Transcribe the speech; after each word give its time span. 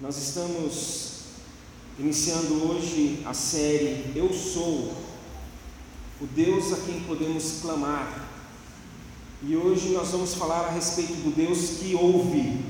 Nós 0.00 0.16
estamos 0.16 1.10
iniciando 1.98 2.70
hoje 2.70 3.18
a 3.26 3.34
série 3.34 4.10
Eu 4.16 4.32
Sou, 4.32 4.94
o 6.18 6.26
Deus 6.34 6.72
a 6.72 6.76
quem 6.78 7.00
podemos 7.00 7.58
clamar. 7.60 8.26
E 9.42 9.54
hoje 9.54 9.90
nós 9.90 10.08
vamos 10.08 10.34
falar 10.34 10.60
a 10.60 10.70
respeito 10.70 11.12
do 11.12 11.36
Deus 11.36 11.80
que 11.80 11.94
ouve. 11.94 12.64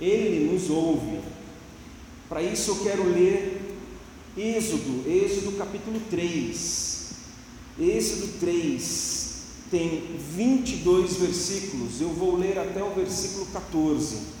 Ele 0.00 0.52
nos 0.52 0.70
ouve. 0.70 1.18
Para 2.28 2.40
isso 2.40 2.70
eu 2.70 2.76
quero 2.84 3.02
ler 3.02 3.76
Êxodo, 4.36 5.10
Êxodo 5.10 5.58
capítulo 5.58 6.00
3. 6.08 7.10
Êxodo 7.80 8.38
3 8.38 9.38
tem 9.72 10.16
22 10.36 11.16
versículos. 11.16 12.00
Eu 12.00 12.10
vou 12.10 12.36
ler 12.36 12.60
até 12.60 12.80
o 12.80 12.94
versículo 12.94 13.46
14. 13.46 14.37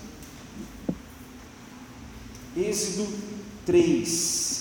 Êxodo 2.56 3.06
3. 3.66 4.58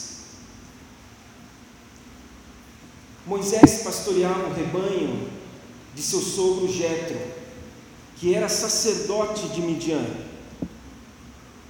Moisés 3.26 3.82
pastoreava 3.84 4.48
o 4.48 4.54
rebanho 4.54 5.30
de 5.94 6.02
seu 6.02 6.20
sogro 6.20 6.72
Jetro, 6.72 7.18
que 8.18 8.34
era 8.34 8.48
sacerdote 8.48 9.50
de 9.50 9.62
Midian. 9.62 10.06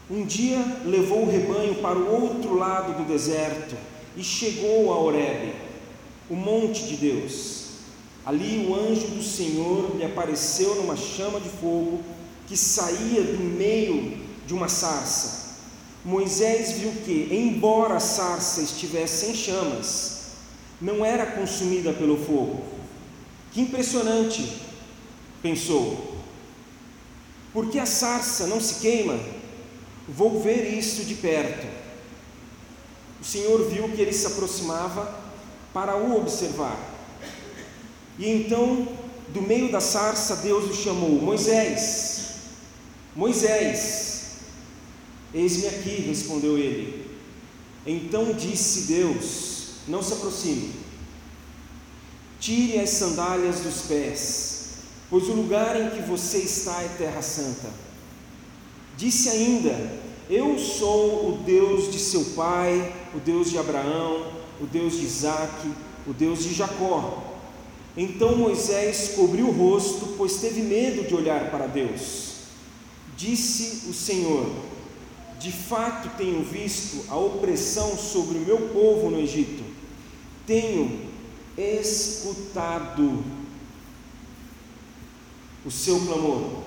Um 0.09 0.25
dia 0.25 0.59
levou 0.85 1.23
o 1.23 1.29
rebanho 1.29 1.75
para 1.75 1.97
o 1.97 2.23
outro 2.23 2.55
lado 2.55 2.97
do 2.97 3.07
deserto 3.07 3.75
e 4.15 4.23
chegou 4.23 4.91
a 4.93 4.97
Horebe, 4.97 5.53
o 6.29 6.35
monte 6.35 6.85
de 6.85 6.97
Deus. 6.97 7.67
Ali 8.25 8.67
o 8.67 8.75
anjo 8.75 9.07
do 9.07 9.23
Senhor 9.23 9.95
lhe 9.95 10.03
apareceu 10.03 10.75
numa 10.75 10.95
chama 10.95 11.39
de 11.39 11.49
fogo 11.49 12.01
que 12.45 12.57
saía 12.57 13.23
do 13.23 13.43
meio 13.43 14.17
de 14.45 14.53
uma 14.53 14.67
sarça. 14.67 15.46
Moisés 16.07 16.71
viu 16.71 16.93
que, 17.03 17.27
embora 17.29 17.95
a 17.95 17.99
sarça 17.99 18.61
estivesse 18.61 19.25
em 19.25 19.35
chamas, 19.35 20.19
não 20.79 21.03
era 21.03 21.25
consumida 21.25 21.91
pelo 21.91 22.15
fogo. 22.15 22.63
Que 23.51 23.59
impressionante, 23.59 24.61
pensou. 25.41 26.15
Por 27.51 27.69
que 27.69 27.77
a 27.77 27.85
sarça 27.85 28.47
não 28.47 28.61
se 28.61 28.75
queima? 28.75 29.19
Vou 30.07 30.41
ver 30.41 30.73
isso 30.73 31.03
de 31.03 31.13
perto. 31.15 31.67
O 33.19 33.25
Senhor 33.25 33.69
viu 33.69 33.89
que 33.89 34.01
ele 34.01 34.13
se 34.13 34.27
aproximava 34.27 35.13
para 35.73 35.97
o 35.97 36.15
observar. 36.15 36.79
E 38.17 38.29
então, 38.29 38.87
do 39.27 39.41
meio 39.41 39.69
da 39.69 39.81
sarça, 39.81 40.37
Deus 40.37 40.71
o 40.71 40.73
chamou: 40.73 41.21
Moisés, 41.21 42.27
Moisés. 43.13 44.06
Eis-me 45.37 45.67
aqui, 45.67 46.01
respondeu 46.01 46.57
ele. 46.57 47.05
Então 47.85 48.33
disse 48.33 48.91
Deus: 48.91 49.73
Não 49.87 50.01
se 50.01 50.13
aproxime. 50.13 50.71
Tire 52.39 52.79
as 52.79 52.89
sandálias 52.89 53.59
dos 53.59 53.83
pés, 53.83 54.69
pois 55.11 55.29
o 55.29 55.33
lugar 55.33 55.79
em 55.79 55.91
que 55.91 56.01
você 56.01 56.39
está 56.39 56.81
é 56.81 56.87
terra 56.97 57.21
santa. 57.21 57.69
Disse 58.97 59.29
ainda: 59.29 59.99
Eu 60.27 60.57
sou 60.57 61.29
o 61.29 61.37
Deus 61.45 61.91
de 61.91 61.99
seu 61.99 62.25
pai, 62.35 62.91
o 63.13 63.19
Deus 63.19 63.51
de 63.51 63.59
Abraão, 63.59 64.33
o 64.59 64.65
Deus 64.65 64.93
de 64.93 65.05
Isaque, 65.05 65.71
o 66.07 66.13
Deus 66.13 66.45
de 66.45 66.53
Jacó. 66.55 67.23
Então 67.95 68.35
Moisés 68.35 69.13
cobriu 69.15 69.49
o 69.49 69.51
rosto, 69.51 70.15
pois 70.17 70.37
teve 70.37 70.61
medo 70.61 71.07
de 71.07 71.13
olhar 71.13 71.51
para 71.51 71.67
Deus. 71.67 72.37
Disse 73.15 73.87
o 73.87 73.93
Senhor: 73.93 74.76
de 75.39 75.51
fato 75.51 76.09
tenho 76.17 76.43
visto 76.43 77.05
a 77.09 77.15
opressão 77.15 77.95
sobre 77.97 78.37
o 78.37 78.45
meu 78.45 78.69
povo 78.69 79.09
no 79.09 79.19
Egito, 79.19 79.63
tenho 80.45 81.07
escutado 81.57 83.23
o 85.65 85.71
seu 85.71 85.99
clamor 85.99 86.63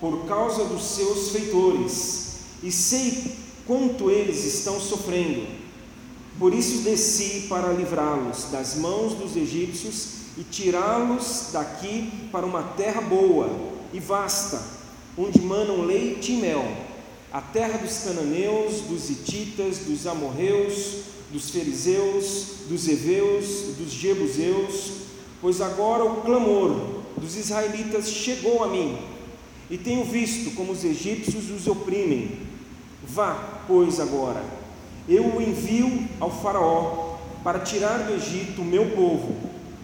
por 0.00 0.26
causa 0.26 0.64
dos 0.64 0.82
seus 0.82 1.30
feitores 1.30 2.38
e 2.62 2.70
sei 2.70 3.36
quanto 3.66 4.10
eles 4.10 4.44
estão 4.44 4.78
sofrendo. 4.80 5.46
Por 6.38 6.52
isso 6.52 6.82
desci 6.82 7.46
para 7.48 7.72
livrá-los 7.72 8.50
das 8.50 8.74
mãos 8.74 9.14
dos 9.14 9.36
egípcios 9.36 10.08
e 10.36 10.44
tirá-los 10.44 11.48
daqui 11.52 12.28
para 12.30 12.44
uma 12.44 12.62
terra 12.62 13.00
boa 13.00 13.48
e 13.92 13.98
vasta, 13.98 14.62
onde 15.16 15.40
manam 15.40 15.80
leite 15.80 16.32
e 16.32 16.36
mel 16.36 16.85
a 17.32 17.40
terra 17.40 17.78
dos 17.78 17.98
cananeus, 17.98 18.82
dos 18.82 19.10
hititas, 19.10 19.78
dos 19.78 20.06
amorreus, 20.06 21.02
dos 21.30 21.50
fariseus, 21.50 22.46
dos 22.68 22.88
heveus, 22.88 23.76
dos 23.78 23.90
jebuseus, 23.90 24.92
pois 25.40 25.60
agora 25.60 26.04
o 26.04 26.22
clamor 26.22 27.02
dos 27.16 27.36
israelitas 27.36 28.08
chegou 28.08 28.62
a 28.62 28.68
mim, 28.68 28.98
e 29.70 29.76
tenho 29.76 30.04
visto 30.04 30.54
como 30.54 30.72
os 30.72 30.84
egípcios 30.84 31.50
os 31.50 31.66
oprimem. 31.66 32.38
Vá, 33.06 33.62
pois, 33.66 33.98
agora, 33.98 34.44
eu 35.08 35.24
o 35.24 35.42
envio 35.42 36.08
ao 36.20 36.30
Faraó 36.30 37.16
para 37.42 37.60
tirar 37.60 37.98
do 38.06 38.14
Egito 38.14 38.62
o 38.62 38.64
meu 38.64 38.90
povo, 38.90 39.36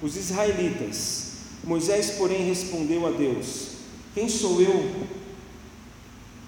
os 0.02 0.16
israelitas. 0.16 1.32
Moisés, 1.64 2.12
porém, 2.18 2.46
respondeu 2.46 3.06
a 3.06 3.10
Deus: 3.10 3.68
Quem 4.14 4.28
sou 4.28 4.60
eu 4.60 4.90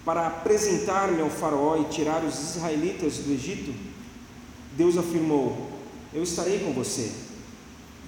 para 0.05 0.27
apresentar-me 0.27 1.21
ao 1.23 1.31
Faraó 1.31 1.77
e 1.79 1.85
tirar 1.85 2.23
os 2.25 2.39
israelitas 2.39 3.19
do 3.19 3.33
Egito, 3.33 3.75
Deus 4.77 4.99
afirmou: 4.99 5.71
Eu 6.13 6.23
estarei 6.23 6.59
com 6.59 6.73
você. 6.73 7.11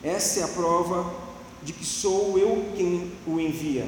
Essa 0.03 0.41
é 0.41 0.43
a 0.45 0.49
prova 0.49 1.13
de 1.63 1.73
que 1.73 1.85
sou 1.85 2.39
eu 2.39 2.73
quem 2.77 3.13
o 3.27 3.41
envia. 3.41 3.87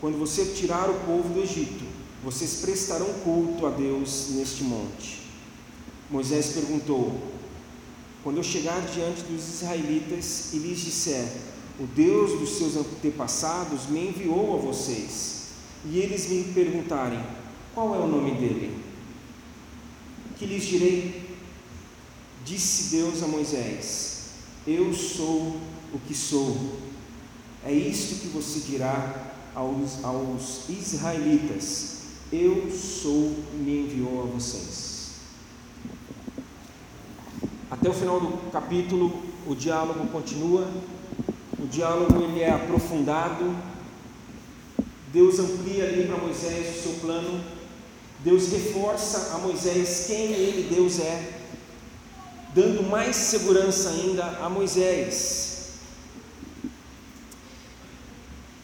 Quando 0.00 0.18
você 0.18 0.44
tirar 0.44 0.90
o 0.90 1.00
povo 1.06 1.30
do 1.30 1.40
Egito, 1.40 1.84
vocês 2.22 2.60
prestarão 2.60 3.10
culto 3.24 3.66
a 3.66 3.70
Deus 3.70 4.28
neste 4.32 4.62
monte. 4.62 5.22
Moisés 6.10 6.48
perguntou: 6.48 7.18
Quando 8.22 8.36
eu 8.36 8.42
chegar 8.42 8.82
diante 8.82 9.22
dos 9.22 9.48
israelitas 9.48 10.52
e 10.52 10.58
lhes 10.58 10.80
disser: 10.80 11.26
O 11.80 11.86
Deus 11.86 12.38
dos 12.38 12.58
seus 12.58 12.76
antepassados 12.76 13.88
me 13.88 14.08
enviou 14.08 14.58
a 14.58 14.58
vocês 14.58 15.43
e 15.84 15.98
eles 15.98 16.28
me 16.28 16.44
perguntarem: 16.52 17.20
Qual 17.74 17.94
é 17.94 17.98
o 17.98 18.06
nome 18.06 18.32
dele? 18.32 18.76
Que 20.36 20.46
lhes 20.46 20.64
direi? 20.64 21.24
Disse 22.44 22.96
Deus 22.96 23.22
a 23.22 23.26
Moisés: 23.26 24.30
Eu 24.66 24.92
sou 24.92 25.56
o 25.92 25.98
que 26.06 26.14
sou. 26.14 26.78
É 27.64 27.72
isto 27.72 28.20
que 28.20 28.28
você 28.28 28.60
dirá 28.60 29.32
aos, 29.54 30.02
aos 30.04 30.68
israelitas: 30.68 32.02
Eu 32.32 32.70
sou, 32.70 33.34
me 33.54 33.84
enviou 33.84 34.22
a 34.22 34.26
vocês. 34.26 34.94
Até 37.70 37.88
o 37.88 37.94
final 37.94 38.20
do 38.20 38.50
capítulo, 38.50 39.22
o 39.46 39.54
diálogo 39.54 40.06
continua. 40.08 40.70
O 41.58 41.66
diálogo 41.66 42.22
ele 42.22 42.40
é 42.40 42.52
aprofundado 42.52 43.73
Deus 45.14 45.38
amplia 45.38 45.84
ali 45.84 46.08
para 46.08 46.16
Moisés 46.16 46.76
o 46.76 46.82
seu 46.82 46.92
plano. 46.94 47.40
Deus 48.18 48.48
reforça 48.48 49.36
a 49.36 49.38
Moisés 49.38 50.06
quem 50.08 50.32
ele, 50.32 50.74
Deus 50.74 50.98
é, 50.98 51.34
dando 52.52 52.82
mais 52.82 53.14
segurança 53.14 53.90
ainda 53.90 54.24
a 54.42 54.48
Moisés. 54.48 55.74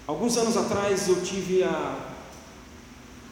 Alguns 0.09 0.37
anos 0.37 0.57
atrás 0.57 1.07
eu 1.07 1.23
tive 1.23 1.63
a 1.63 1.97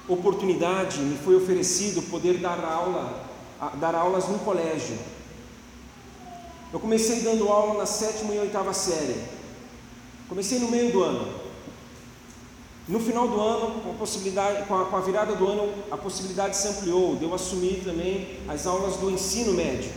oportunidade, 0.06 1.00
me 1.00 1.18
foi 1.18 1.34
oferecido 1.34 2.02
poder 2.02 2.38
dar 2.38 2.64
aula, 2.64 3.24
dar 3.80 3.96
aulas 3.96 4.28
num 4.28 4.38
colégio. 4.38 4.96
Eu 6.72 6.78
comecei 6.78 7.22
dando 7.22 7.48
aula 7.48 7.78
na 7.78 7.86
sétima 7.86 8.32
e 8.32 8.38
oitava 8.38 8.72
série. 8.72 9.16
Comecei 10.28 10.60
no 10.60 10.70
meio 10.70 10.92
do 10.92 11.02
ano. 11.02 11.47
No 12.88 12.98
final 12.98 13.28
do 13.28 13.38
ano, 13.38 13.82
com 13.82 13.90
a, 13.90 13.94
possibilidade, 13.94 14.66
com 14.66 14.74
a, 14.74 14.86
com 14.86 14.96
a 14.96 15.00
virada 15.00 15.34
do 15.34 15.46
ano, 15.46 15.74
a 15.90 15.96
possibilidade 15.96 16.56
se 16.56 16.68
ampliou, 16.68 17.16
de 17.16 17.24
eu 17.24 17.34
assumir 17.34 17.82
também 17.84 18.38
as 18.48 18.66
aulas 18.66 18.96
do 18.96 19.10
ensino 19.10 19.52
médio. 19.52 19.92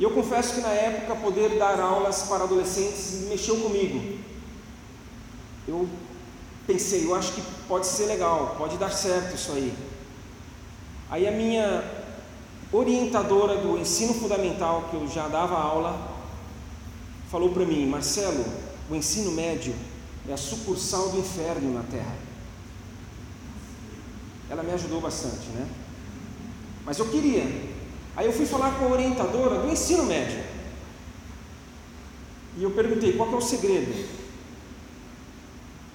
E 0.00 0.02
eu 0.02 0.10
confesso 0.12 0.54
que 0.54 0.60
na 0.62 0.70
época 0.70 1.14
poder 1.16 1.58
dar 1.58 1.78
aulas 1.78 2.22
para 2.22 2.44
adolescentes 2.44 3.26
mexeu 3.28 3.56
comigo. 3.56 4.18
Eu 5.66 5.86
pensei, 6.66 7.04
eu 7.04 7.14
acho 7.14 7.34
que 7.34 7.42
pode 7.68 7.86
ser 7.86 8.06
legal, 8.06 8.54
pode 8.56 8.78
dar 8.78 8.90
certo 8.90 9.34
isso 9.34 9.52
aí. 9.52 9.74
Aí 11.10 11.28
a 11.28 11.30
minha 11.30 11.84
orientadora 12.72 13.58
do 13.58 13.76
ensino 13.76 14.14
fundamental, 14.14 14.88
que 14.90 14.96
eu 14.96 15.06
já 15.06 15.28
dava 15.28 15.56
aula, 15.56 15.98
falou 17.30 17.50
para 17.50 17.66
mim, 17.66 17.86
Marcelo, 17.86 18.42
o 18.90 18.94
ensino 18.94 19.32
médio 19.32 19.74
é 20.28 20.32
a 20.32 20.36
sucursal 20.36 21.10
do 21.10 21.18
inferno 21.18 21.72
na 21.72 21.82
terra. 21.82 22.16
Ela 24.50 24.62
me 24.62 24.72
ajudou 24.72 25.00
bastante, 25.00 25.48
né? 25.48 25.68
mas 26.88 26.98
eu 26.98 27.06
queria. 27.10 27.44
Aí 28.16 28.24
eu 28.24 28.32
fui 28.32 28.46
falar 28.46 28.78
com 28.78 28.86
a 28.86 28.88
orientadora 28.88 29.60
do 29.60 29.70
ensino 29.70 30.04
médio. 30.04 30.42
E 32.56 32.62
eu 32.62 32.70
perguntei 32.70 33.12
qual 33.12 33.30
é 33.30 33.36
o 33.36 33.42
segredo. 33.42 34.08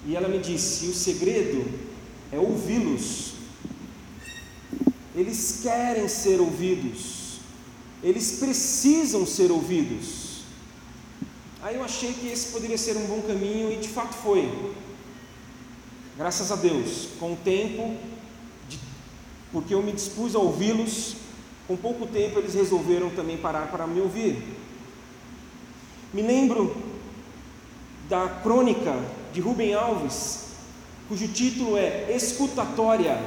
E 0.06 0.14
ela 0.14 0.28
me 0.28 0.38
disse: 0.38 0.86
o 0.86 0.94
segredo 0.94 1.66
é 2.30 2.38
ouvi-los. 2.38 3.32
Eles 5.16 5.58
querem 5.64 6.06
ser 6.06 6.40
ouvidos, 6.40 7.40
eles 8.00 8.38
precisam 8.38 9.26
ser 9.26 9.50
ouvidos. 9.50 10.23
Aí 11.64 11.76
eu 11.76 11.82
achei 11.82 12.12
que 12.12 12.28
esse 12.28 12.52
poderia 12.52 12.76
ser 12.76 12.94
um 12.94 13.06
bom 13.06 13.22
caminho 13.22 13.72
e 13.72 13.78
de 13.78 13.88
fato 13.88 14.12
foi. 14.12 14.52
Graças 16.14 16.52
a 16.52 16.56
Deus, 16.56 17.08
com 17.18 17.32
o 17.32 17.36
tempo, 17.36 17.96
de, 18.68 18.78
porque 19.50 19.72
eu 19.72 19.82
me 19.82 19.90
dispus 19.90 20.34
a 20.34 20.38
ouvi-los, 20.38 21.16
com 21.66 21.74
pouco 21.74 22.06
tempo 22.06 22.38
eles 22.38 22.52
resolveram 22.52 23.08
também 23.08 23.38
parar 23.38 23.70
para 23.70 23.86
me 23.86 23.98
ouvir. 23.98 24.44
Me 26.12 26.20
lembro 26.20 26.76
da 28.10 28.28
crônica 28.28 28.94
de 29.32 29.40
Rubem 29.40 29.72
Alves, 29.72 30.48
cujo 31.08 31.28
título 31.28 31.78
é 31.78 32.14
Escutatória. 32.14 33.18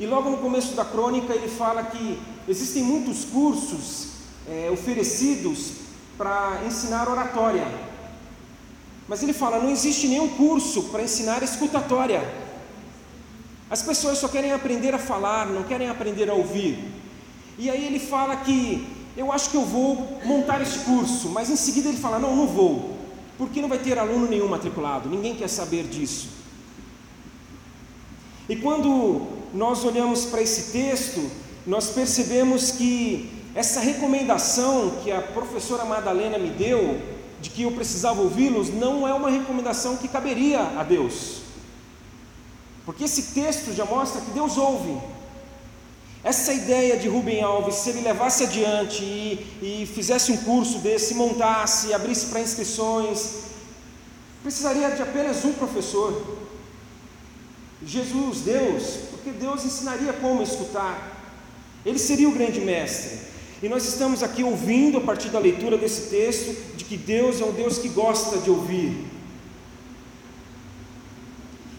E 0.00 0.06
logo 0.06 0.28
no 0.28 0.38
começo 0.38 0.74
da 0.74 0.84
crônica 0.84 1.32
ele 1.32 1.46
fala 1.46 1.84
que 1.84 2.18
existem 2.48 2.82
muitos 2.82 3.24
cursos 3.24 4.08
é, 4.48 4.68
oferecidos 4.72 5.81
para 6.16 6.60
ensinar 6.66 7.08
oratória. 7.08 7.66
Mas 9.08 9.22
ele 9.22 9.32
fala: 9.32 9.58
não 9.58 9.70
existe 9.70 10.08
nenhum 10.08 10.28
curso 10.28 10.84
para 10.84 11.02
ensinar 11.02 11.42
escutatória. 11.42 12.22
As 13.70 13.82
pessoas 13.82 14.18
só 14.18 14.28
querem 14.28 14.52
aprender 14.52 14.94
a 14.94 14.98
falar, 14.98 15.46
não 15.46 15.62
querem 15.62 15.88
aprender 15.88 16.28
a 16.28 16.34
ouvir. 16.34 16.92
E 17.58 17.70
aí 17.70 17.86
ele 17.86 17.98
fala 17.98 18.36
que 18.36 18.86
eu 19.16 19.30
acho 19.30 19.50
que 19.50 19.56
eu 19.56 19.64
vou 19.64 20.20
montar 20.24 20.60
esse 20.62 20.80
curso, 20.80 21.28
mas 21.28 21.50
em 21.50 21.56
seguida 21.56 21.88
ele 21.88 21.98
fala: 21.98 22.18
não, 22.18 22.36
não 22.36 22.46
vou, 22.46 22.96
porque 23.38 23.60
não 23.60 23.68
vai 23.68 23.78
ter 23.78 23.98
aluno 23.98 24.28
nenhum 24.28 24.48
matriculado, 24.48 25.08
ninguém 25.08 25.34
quer 25.34 25.48
saber 25.48 25.84
disso. 25.84 26.28
E 28.48 28.56
quando 28.56 29.26
nós 29.54 29.84
olhamos 29.84 30.24
para 30.24 30.42
esse 30.42 30.72
texto, 30.72 31.30
nós 31.66 31.90
percebemos 31.90 32.72
que 32.72 33.41
essa 33.54 33.80
recomendação 33.80 34.98
que 35.02 35.12
a 35.12 35.20
professora 35.20 35.84
Madalena 35.84 36.38
me 36.38 36.50
deu, 36.50 37.00
de 37.40 37.50
que 37.50 37.62
eu 37.62 37.72
precisava 37.72 38.22
ouvi-los, 38.22 38.70
não 38.70 39.06
é 39.06 39.12
uma 39.12 39.28
recomendação 39.28 39.96
que 39.96 40.08
caberia 40.08 40.60
a 40.78 40.82
Deus. 40.82 41.42
Porque 42.86 43.04
esse 43.04 43.34
texto 43.34 43.74
já 43.74 43.84
mostra 43.84 44.20
que 44.20 44.30
Deus 44.30 44.56
ouve. 44.56 44.98
Essa 46.24 46.52
ideia 46.52 46.96
de 46.96 47.08
Rubem 47.08 47.42
Alves, 47.42 47.74
se 47.74 47.90
ele 47.90 48.00
levasse 48.00 48.44
adiante 48.44 49.02
e, 49.02 49.82
e 49.82 49.86
fizesse 49.86 50.30
um 50.30 50.36
curso 50.38 50.78
desse, 50.78 51.14
montasse, 51.14 51.92
abrisse 51.92 52.26
para 52.26 52.40
inscrições, 52.40 53.42
precisaria 54.42 54.90
de 54.92 55.02
apenas 55.02 55.44
um 55.44 55.52
professor. 55.52 56.38
Jesus, 57.84 58.40
Deus, 58.42 58.98
porque 59.10 59.30
Deus 59.30 59.64
ensinaria 59.64 60.12
como 60.12 60.42
escutar. 60.42 61.20
Ele 61.84 61.98
seria 61.98 62.28
o 62.28 62.32
grande 62.32 62.60
mestre. 62.60 63.31
E 63.62 63.68
nós 63.68 63.86
estamos 63.86 64.22
aqui 64.22 64.42
ouvindo, 64.42 64.98
a 64.98 65.00
partir 65.00 65.28
da 65.28 65.38
leitura 65.38 65.78
desse 65.78 66.10
texto, 66.10 66.76
de 66.76 66.84
que 66.84 66.96
Deus 66.96 67.40
é 67.40 67.44
um 67.44 67.52
Deus 67.52 67.78
que 67.78 67.88
gosta 67.88 68.38
de 68.38 68.50
ouvir. 68.50 69.06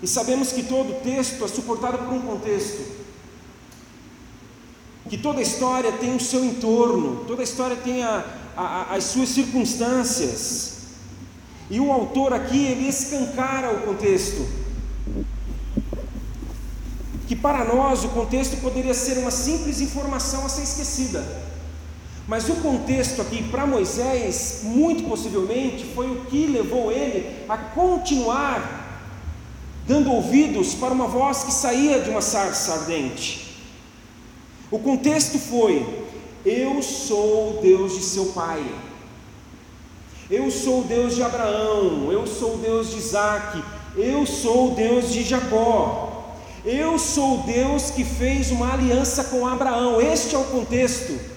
E 0.02 0.08
sabemos 0.08 0.52
que 0.52 0.64
todo 0.64 1.02
texto 1.04 1.44
é 1.44 1.48
suportado 1.48 1.98
por 2.00 2.14
um 2.14 2.22
contexto 2.22 3.04
que 5.10 5.18
toda 5.18 5.42
história 5.42 5.92
tem 5.92 6.16
o 6.16 6.20
seu 6.20 6.44
entorno, 6.44 7.26
toda 7.28 7.44
história 7.44 7.76
tem 7.76 8.04
a, 8.04 8.26
a, 8.56 8.96
as 8.96 9.04
suas 9.04 9.30
circunstâncias. 9.30 10.78
E 11.70 11.80
o 11.80 11.92
autor 11.92 12.34
aqui, 12.34 12.66
ele 12.66 12.88
escancara 12.88 13.72
o 13.72 13.82
contexto. 13.82 14.48
Que 17.28 17.36
para 17.36 17.64
nós 17.66 18.04
o 18.04 18.10
contexto 18.10 18.58
poderia 18.58 18.94
ser 18.94 19.18
uma 19.18 19.32
simples 19.32 19.82
informação 19.82 20.46
a 20.46 20.50
ser 20.50 20.64
esquecida. 20.64 21.53
Mas 22.28 22.48
o 22.48 22.56
contexto 22.56 23.22
aqui 23.22 23.44
para 23.44 23.66
Moisés, 23.66 24.62
muito 24.64 25.04
possivelmente, 25.04 25.86
foi 25.94 26.10
o 26.10 26.22
que 26.26 26.48
levou 26.48 26.92
ele 26.92 27.44
a 27.50 27.58
continuar 27.58 28.82
dando 29.86 30.12
ouvidos 30.12 30.74
para 30.74 30.94
uma 30.94 31.08
voz 31.08 31.44
que 31.44 31.52
saía 31.52 32.00
de 32.00 32.10
uma 32.10 32.22
sarça 32.22 32.74
ardente. 32.74 33.58
O 34.72 34.80
contexto 34.80 35.38
foi: 35.38 35.86
Eu 36.46 36.82
sou 36.82 37.58
o 37.58 37.62
Deus 37.62 37.96
de 37.98 38.04
seu 38.04 38.28
pai. 38.28 38.64
Eu 40.30 40.50
sou 40.50 40.82
o 40.82 40.84
Deus 40.86 41.16
de 41.16 41.22
Abraão, 41.22 42.10
eu 42.10 42.26
sou 42.26 42.56
o 42.56 42.58
Deus 42.58 42.92
de 42.92 42.98
Isaac, 42.98 43.62
eu 43.98 44.26
sou 44.26 44.72
o 44.72 44.76
Deus 44.76 45.12
de 45.12 45.22
Jacó, 45.22 46.34
eu 46.64 46.98
sou 46.98 47.40
o 47.40 47.44
Deus 47.44 47.92
que 47.92 48.06
fez 48.06 48.50
uma 48.50 48.74
aliança 48.74 49.26
com 49.26 49.46
Abraão. 49.46 50.02
Este 50.02 50.34
é 50.34 50.40
o 50.40 50.46
contexto. 50.46 51.33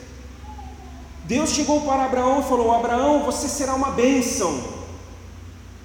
Deus 1.27 1.51
chegou 1.51 1.81
para 1.81 2.05
Abraão 2.05 2.41
e 2.41 2.49
falou: 2.49 2.75
Abraão, 2.75 3.25
você 3.25 3.49
será 3.49 3.75
uma 3.75 3.91
bênção. 3.91 4.77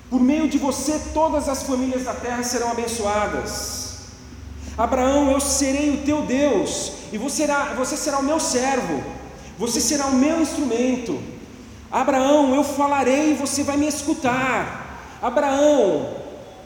Por 0.09 0.19
meio 0.19 0.47
de 0.47 0.57
você, 0.57 0.99
todas 1.13 1.47
as 1.49 1.63
famílias 1.63 2.03
da 2.03 2.13
terra 2.13 2.43
serão 2.43 2.71
abençoadas. 2.71 3.81
Abraão, 4.77 5.31
eu 5.31 5.39
serei 5.39 5.91
o 5.91 6.03
teu 6.03 6.21
Deus, 6.23 6.93
e 7.11 7.17
você 7.17 7.37
será, 7.43 7.73
você 7.73 7.97
será 7.97 8.19
o 8.19 8.23
meu 8.23 8.39
servo, 8.39 9.03
você 9.57 9.79
será 9.81 10.07
o 10.07 10.15
meu 10.15 10.41
instrumento. 10.41 11.21
Abraão, 11.91 12.55
eu 12.55 12.63
falarei 12.63 13.31
e 13.31 13.35
você 13.35 13.63
vai 13.63 13.77
me 13.77 13.87
escutar. 13.87 15.19
Abraão, 15.21 16.17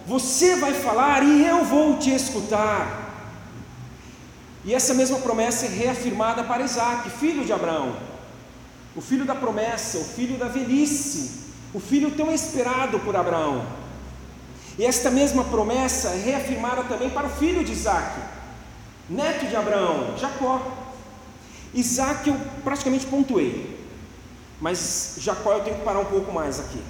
você 0.06 0.56
vai 0.56 0.74
falar 0.74 1.24
e 1.24 1.46
eu 1.46 1.66
vou 1.66 1.98
te 1.98 2.14
escutar. 2.14 3.04
E 4.64 4.74
essa 4.74 4.94
mesma 4.94 5.20
promessa 5.20 5.66
é 5.66 5.70
reafirmada 5.70 6.44
para 6.44 6.64
Isaac, 6.64 7.10
filho 7.10 7.44
de 7.46 7.54
Abraão, 7.54 7.96
o 8.96 9.02
filho 9.02 9.26
da 9.26 9.36
promessa, 9.36 9.98
o 9.98 10.04
filho 10.04 10.38
da 10.38 10.48
velhice, 10.48 11.46
o 11.74 11.80
filho 11.80 12.12
tão 12.12 12.32
esperado 12.32 13.00
por 13.00 13.16
Abraão. 13.16 13.66
E 14.78 14.86
esta 14.86 15.12
mesma 15.12 15.44
promessa 15.44 16.10
é 16.10 16.22
reafirmada 16.22 16.84
também 16.84 17.10
para 17.10 17.28
o 17.28 17.30
filho 17.30 17.64
de 17.64 17.74
Isaac, 17.74 18.20
neto 19.10 19.48
de 19.48 19.56
Abraão, 19.56 20.18
Jacó. 20.18 20.62
Isaac 21.74 22.30
eu 22.30 22.40
praticamente 22.64 23.06
pontuei, 23.06 23.78
mas 24.62 25.16
Jacó 25.20 25.54
eu 25.54 25.64
tenho 25.64 25.78
que 25.78 25.84
parar 25.84 26.00
um 26.00 26.06
pouco 26.06 26.32
mais 26.32 26.60
aqui. 26.60 26.82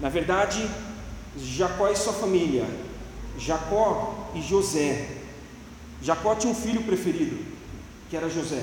Na 0.00 0.08
verdade, 0.08 0.68
Jacó 1.36 1.88
e 1.88 1.96
sua 1.96 2.12
família, 2.12 2.66
Jacó 3.38 4.30
e 4.34 4.42
José. 4.42 5.08
Jacó 6.02 6.34
tinha 6.34 6.52
um 6.52 6.56
filho 6.56 6.82
preferido, 6.82 7.38
que 8.10 8.16
era 8.16 8.28
José. 8.28 8.62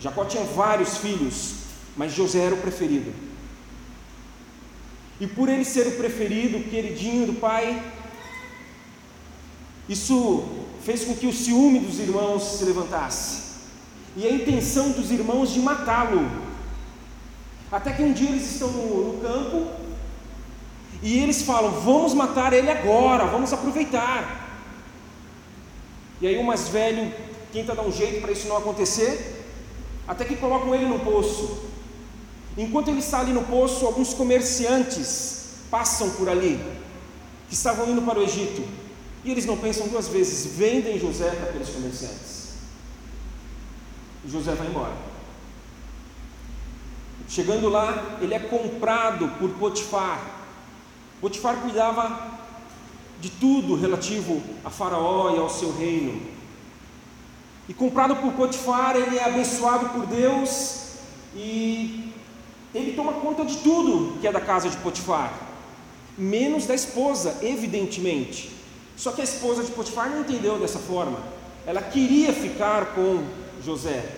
Jacó 0.00 0.24
tinha 0.24 0.44
vários 0.44 0.98
filhos, 0.98 1.54
mas 1.96 2.12
José 2.12 2.40
era 2.40 2.54
o 2.54 2.60
preferido. 2.60 3.12
E 5.20 5.26
por 5.26 5.48
ele 5.48 5.64
ser 5.64 5.86
o 5.88 5.96
preferido, 5.96 6.58
o 6.58 6.64
queridinho 6.64 7.26
do 7.26 7.34
pai, 7.34 7.82
isso 9.88 10.44
fez 10.84 11.04
com 11.04 11.14
que 11.14 11.26
o 11.26 11.32
ciúme 11.32 11.80
dos 11.80 11.98
irmãos 11.98 12.58
se 12.58 12.64
levantasse. 12.64 13.48
E 14.16 14.26
a 14.26 14.30
intenção 14.30 14.90
dos 14.92 15.10
irmãos 15.10 15.52
de 15.52 15.60
matá-lo. 15.60 16.30
Até 17.70 17.92
que 17.92 18.02
um 18.02 18.12
dia 18.12 18.30
eles 18.30 18.50
estão 18.52 18.70
no, 18.70 19.12
no 19.12 19.20
campo 19.20 19.70
e 21.02 21.18
eles 21.18 21.42
falam: 21.42 21.70
Vamos 21.80 22.14
matar 22.14 22.52
ele 22.52 22.70
agora, 22.70 23.26
vamos 23.26 23.52
aproveitar. 23.52 24.48
E 26.20 26.26
aí 26.26 26.36
o 26.38 26.44
mais 26.44 26.68
velho 26.68 27.12
tenta 27.52 27.74
dar 27.74 27.82
um 27.82 27.92
jeito 27.92 28.20
para 28.20 28.32
isso 28.32 28.48
não 28.48 28.56
acontecer, 28.56 29.37
até 30.08 30.24
que 30.24 30.36
colocam 30.36 30.74
ele 30.74 30.86
no 30.86 30.98
poço. 31.00 31.68
Enquanto 32.56 32.88
ele 32.88 33.00
está 33.00 33.20
ali 33.20 33.32
no 33.32 33.44
poço, 33.44 33.86
alguns 33.86 34.14
comerciantes 34.14 35.58
passam 35.70 36.10
por 36.10 36.28
ali, 36.28 36.58
que 37.48 37.54
estavam 37.54 37.88
indo 37.90 38.00
para 38.02 38.18
o 38.18 38.22
Egito, 38.22 38.66
e 39.22 39.30
eles 39.30 39.44
não 39.44 39.58
pensam 39.58 39.86
duas 39.86 40.08
vezes, 40.08 40.56
vendem 40.56 40.98
José 40.98 41.30
para 41.30 41.50
aqueles 41.50 41.68
comerciantes. 41.68 42.54
E 44.24 44.30
José 44.30 44.54
vai 44.54 44.66
embora. 44.66 44.96
Chegando 47.28 47.68
lá, 47.68 48.16
ele 48.22 48.32
é 48.32 48.38
comprado 48.38 49.28
por 49.38 49.50
Potifar. 49.50 50.20
Potifar 51.20 51.56
cuidava 51.56 52.38
de 53.20 53.28
tudo 53.28 53.74
relativo 53.74 54.42
a 54.64 54.70
Faraó 54.70 55.34
e 55.34 55.38
ao 55.38 55.50
seu 55.50 55.76
reino. 55.76 56.37
E 57.68 57.74
comprado 57.74 58.16
por 58.16 58.32
Potifar, 58.32 58.96
ele 58.96 59.18
é 59.18 59.24
abençoado 59.24 59.90
por 59.90 60.06
Deus 60.06 60.86
e 61.36 62.12
ele 62.74 62.94
toma 62.94 63.12
conta 63.14 63.44
de 63.44 63.58
tudo 63.58 64.18
que 64.20 64.26
é 64.26 64.32
da 64.32 64.40
casa 64.40 64.70
de 64.70 64.76
Potifar, 64.78 65.32
menos 66.16 66.66
da 66.66 66.74
esposa, 66.74 67.38
evidentemente. 67.42 68.50
Só 68.96 69.12
que 69.12 69.20
a 69.20 69.24
esposa 69.24 69.62
de 69.62 69.70
Potifar 69.70 70.08
não 70.08 70.20
entendeu 70.20 70.58
dessa 70.58 70.78
forma. 70.78 71.18
ela 71.66 71.82
queria 71.82 72.32
ficar 72.32 72.94
com 72.94 73.22
José. 73.62 74.16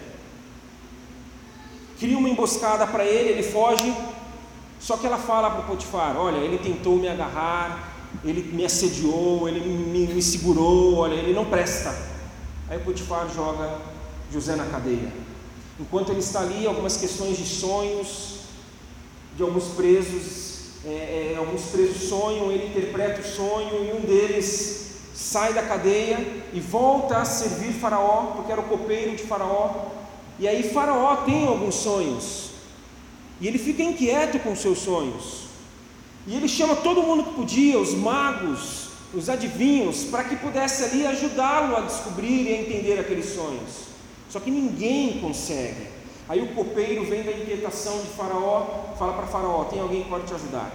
Cria 1.99 2.17
uma 2.17 2.29
emboscada 2.29 2.87
para 2.87 3.05
ele, 3.05 3.31
ele 3.31 3.43
foge. 3.43 3.93
Só 4.79 4.97
que 4.97 5.07
ela 5.07 5.19
fala 5.19 5.51
para 5.51 5.63
Potifar: 5.63 6.17
Olha, 6.17 6.39
ele 6.39 6.57
tentou 6.59 6.97
me 6.97 7.09
agarrar, 7.09 7.93
ele 8.25 8.43
me 8.55 8.65
assediou, 8.65 9.49
ele 9.49 9.61
me, 9.61 10.07
me 10.07 10.23
segurou, 10.23 10.95
olha, 10.95 11.15
ele 11.15 11.35
não 11.35 11.45
presta. 11.45 12.10
Aí 12.71 12.79
Potifar 12.79 13.29
joga 13.29 13.79
José 14.33 14.55
na 14.55 14.65
cadeia. 14.65 15.13
Enquanto 15.81 16.13
ele 16.13 16.21
está 16.21 16.43
ali, 16.43 16.69
algumas 16.69 16.97
questões 16.97 17.37
de 17.37 17.45
sonhos, 17.45 18.43
de 19.37 19.43
alguns 19.43 19.65
presos, 19.75 20.51
é, 20.87 21.33
é, 21.33 21.37
alguns 21.37 21.63
presos 21.63 22.09
sonham, 22.09 22.53
ele 22.53 22.69
interpreta 22.69 23.23
o 23.23 23.25
sonho 23.25 23.85
e 23.85 23.93
um 23.93 24.01
deles 24.03 25.01
sai 25.13 25.53
da 25.53 25.63
cadeia 25.63 26.45
e 26.53 26.61
volta 26.61 27.17
a 27.17 27.25
servir 27.25 27.73
Faraó, 27.73 28.35
porque 28.37 28.53
era 28.53 28.61
o 28.61 28.69
copeiro 28.69 29.17
de 29.17 29.25
Faraó. 29.25 29.87
E 30.39 30.47
aí 30.47 30.63
Faraó 30.73 31.17
tem 31.25 31.49
alguns 31.49 31.75
sonhos. 31.75 32.51
E 33.41 33.49
ele 33.49 33.59
fica 33.59 33.83
inquieto 33.83 34.39
com 34.39 34.55
seus 34.55 34.79
sonhos. 34.79 35.47
E 36.25 36.37
ele 36.37 36.47
chama 36.47 36.77
todo 36.77 37.03
mundo 37.03 37.25
que 37.25 37.35
podia, 37.35 37.81
os 37.81 37.95
magos, 37.95 38.90
os 39.13 39.29
adivinhos, 39.29 40.05
para 40.05 40.25
que 40.25 40.37
pudesse 40.37 40.85
ali 40.85 41.07
ajudá-lo 41.07 41.77
a 41.77 41.81
descobrir 41.81 42.47
e 42.47 42.55
a 42.55 42.61
entender 42.61 42.99
aqueles 43.01 43.27
sonhos. 43.27 43.91
Só 44.29 44.39
que 44.39 44.51
ninguém 44.51 45.21
consegue. 45.21 45.89
Aí 46.29 46.41
o 46.41 46.55
copeiro 46.55 47.05
vem 47.05 47.25
da 47.25 47.33
inquietação 47.33 48.01
de 48.03 48.09
Faraó, 48.09 48.95
fala 48.97 49.15
para 49.15 49.27
Faraó: 49.27 49.65
tem 49.65 49.81
alguém 49.81 50.05
que 50.05 50.09
pode 50.09 50.27
te 50.27 50.35
ajudar? 50.35 50.71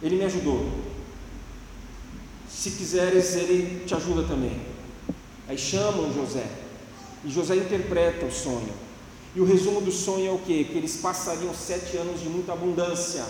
Ele 0.00 0.16
me 0.16 0.24
ajudou. 0.24 0.66
Se 2.48 2.70
quiseres, 2.70 3.34
ele 3.34 3.84
te 3.84 3.94
ajuda 3.94 4.22
também. 4.22 4.60
Aí 5.48 5.58
chamam 5.58 6.12
José. 6.12 6.46
E 7.24 7.30
José 7.30 7.56
interpreta 7.56 8.26
o 8.26 8.32
sonho. 8.32 8.72
E 9.34 9.40
o 9.40 9.44
resumo 9.44 9.80
do 9.80 9.92
sonho 9.92 10.28
é 10.28 10.32
o 10.32 10.38
quê? 10.38 10.64
Que 10.70 10.78
eles 10.78 10.96
passariam 10.96 11.52
sete 11.54 11.96
anos 11.96 12.20
de 12.20 12.28
muita 12.28 12.52
abundância. 12.52 13.24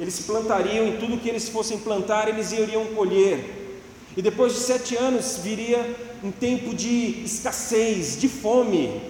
Eles 0.00 0.18
plantariam 0.20 0.88
e 0.88 0.96
tudo 0.96 1.18
que 1.18 1.28
eles 1.28 1.50
fossem 1.50 1.78
plantar, 1.78 2.26
eles 2.26 2.52
iriam 2.52 2.86
colher. 2.86 3.76
E 4.16 4.22
depois 4.22 4.54
de 4.54 4.60
sete 4.60 4.96
anos 4.96 5.38
viria 5.42 5.94
um 6.24 6.30
tempo 6.30 6.74
de 6.74 7.22
escassez, 7.22 8.18
de 8.18 8.26
fome. 8.26 9.02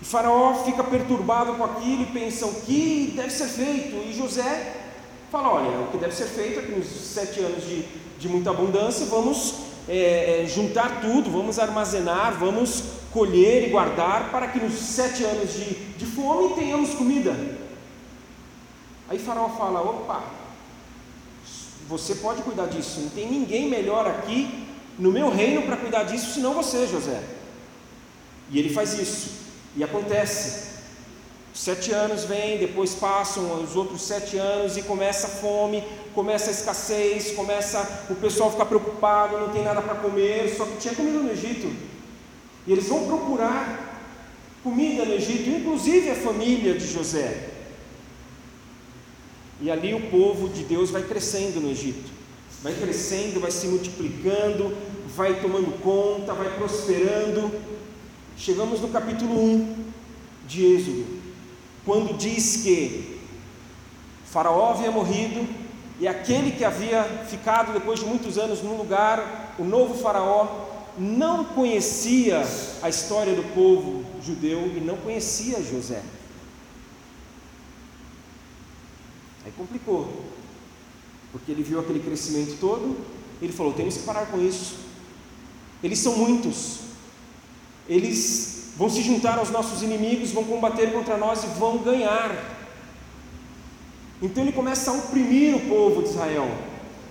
E 0.00 0.04
Faraó 0.04 0.64
fica 0.64 0.84
perturbado 0.84 1.54
com 1.54 1.64
aquilo 1.64 2.04
e 2.04 2.06
pensa: 2.06 2.46
o 2.46 2.54
que 2.60 3.14
deve 3.16 3.30
ser 3.30 3.48
feito? 3.48 3.96
E 4.08 4.12
José 4.16 4.76
fala: 5.28 5.54
olha, 5.54 5.80
o 5.80 5.90
que 5.90 5.98
deve 5.98 6.14
ser 6.14 6.26
feito 6.26 6.60
é 6.60 6.62
que 6.62 6.70
nos 6.70 6.86
sete 6.86 7.40
anos 7.40 7.66
de, 7.66 7.84
de 8.16 8.28
muita 8.28 8.50
abundância, 8.50 9.04
vamos 9.06 9.56
é, 9.88 10.44
juntar 10.46 11.00
tudo, 11.00 11.30
vamos 11.30 11.58
armazenar, 11.58 12.38
vamos 12.38 12.84
colher 13.12 13.66
e 13.66 13.70
guardar, 13.70 14.30
para 14.30 14.46
que 14.46 14.60
nos 14.60 14.74
sete 14.74 15.24
anos 15.24 15.52
de, 15.52 15.74
de 15.74 16.06
fome 16.06 16.54
tenhamos 16.54 16.94
comida. 16.94 17.63
Aí 19.08 19.18
Faraó 19.18 19.48
fala: 19.50 19.80
opa, 19.80 20.22
você 21.88 22.14
pode 22.16 22.42
cuidar 22.42 22.66
disso, 22.66 23.00
não 23.00 23.10
tem 23.10 23.30
ninguém 23.30 23.68
melhor 23.68 24.06
aqui 24.06 24.66
no 24.98 25.10
meu 25.12 25.28
reino 25.28 25.62
para 25.62 25.76
cuidar 25.76 26.04
disso 26.04 26.32
senão 26.32 26.54
você, 26.54 26.86
José. 26.86 27.22
E 28.50 28.58
ele 28.58 28.72
faz 28.72 28.98
isso, 28.98 29.30
e 29.76 29.84
acontece. 29.84 30.74
Sete 31.52 31.92
anos 31.92 32.24
vêm, 32.24 32.58
depois 32.58 32.96
passam 32.96 33.62
os 33.62 33.76
outros 33.76 34.02
sete 34.02 34.36
anos 34.36 34.76
e 34.76 34.82
começa 34.82 35.28
a 35.28 35.30
fome, 35.30 35.84
começa 36.12 36.48
a 36.48 36.52
escassez, 36.52 37.30
começa 37.30 38.06
o 38.10 38.14
pessoal 38.16 38.50
ficar 38.50 38.64
preocupado, 38.64 39.38
não 39.38 39.50
tem 39.50 39.62
nada 39.62 39.80
para 39.80 39.94
comer, 39.94 40.52
só 40.56 40.64
que 40.64 40.78
tinha 40.78 40.94
comida 40.94 41.20
no 41.20 41.30
Egito. 41.30 41.72
E 42.66 42.72
eles 42.72 42.88
vão 42.88 43.06
procurar 43.06 44.02
comida 44.64 45.04
no 45.04 45.14
Egito, 45.14 45.48
inclusive 45.48 46.10
a 46.10 46.16
família 46.16 46.74
de 46.74 46.92
José. 46.92 47.53
E 49.60 49.70
ali 49.70 49.94
o 49.94 50.10
povo 50.10 50.48
de 50.48 50.64
Deus 50.64 50.90
vai 50.90 51.02
crescendo 51.02 51.60
no 51.60 51.70
Egito, 51.70 52.10
vai 52.62 52.74
crescendo, 52.74 53.40
vai 53.40 53.50
se 53.50 53.66
multiplicando, 53.66 54.76
vai 55.14 55.40
tomando 55.40 55.80
conta, 55.80 56.34
vai 56.34 56.56
prosperando. 56.56 57.50
Chegamos 58.36 58.80
no 58.80 58.88
capítulo 58.88 59.38
1 59.38 59.84
de 60.46 60.64
Êxodo 60.74 61.24
quando 61.84 62.16
diz 62.16 62.62
que 62.62 63.18
Faraó 64.24 64.70
havia 64.70 64.90
morrido 64.90 65.46
e 66.00 66.08
aquele 66.08 66.50
que 66.50 66.64
havia 66.64 67.04
ficado 67.28 67.72
depois 67.72 68.00
de 68.00 68.06
muitos 68.06 68.38
anos 68.38 68.62
no 68.62 68.76
lugar, 68.76 69.54
o 69.58 69.64
novo 69.64 69.94
Faraó, 69.94 70.48
não 70.96 71.44
conhecia 71.44 72.42
a 72.82 72.88
história 72.88 73.34
do 73.34 73.42
povo 73.54 74.04
judeu 74.24 74.72
e 74.76 74.80
não 74.80 74.96
conhecia 74.96 75.62
José. 75.62 76.02
Aí 79.44 79.52
complicou, 79.56 80.10
porque 81.30 81.52
ele 81.52 81.62
viu 81.62 81.78
aquele 81.78 82.00
crescimento 82.00 82.56
todo, 82.58 82.96
ele 83.42 83.52
falou: 83.52 83.72
temos 83.72 83.96
que 83.96 84.02
parar 84.04 84.26
com 84.26 84.40
isso. 84.40 84.76
Eles 85.82 85.98
são 85.98 86.16
muitos, 86.16 86.78
eles 87.86 88.72
vão 88.76 88.88
se 88.88 89.02
juntar 89.02 89.38
aos 89.38 89.50
nossos 89.50 89.82
inimigos, 89.82 90.30
vão 90.30 90.44
combater 90.44 90.92
contra 90.92 91.16
nós 91.18 91.44
e 91.44 91.46
vão 91.58 91.78
ganhar. 91.78 92.52
Então 94.22 94.42
ele 94.42 94.52
começa 94.52 94.90
a 94.90 94.94
oprimir 94.94 95.54
o 95.54 95.60
povo 95.68 96.02
de 96.02 96.08
Israel, 96.08 96.48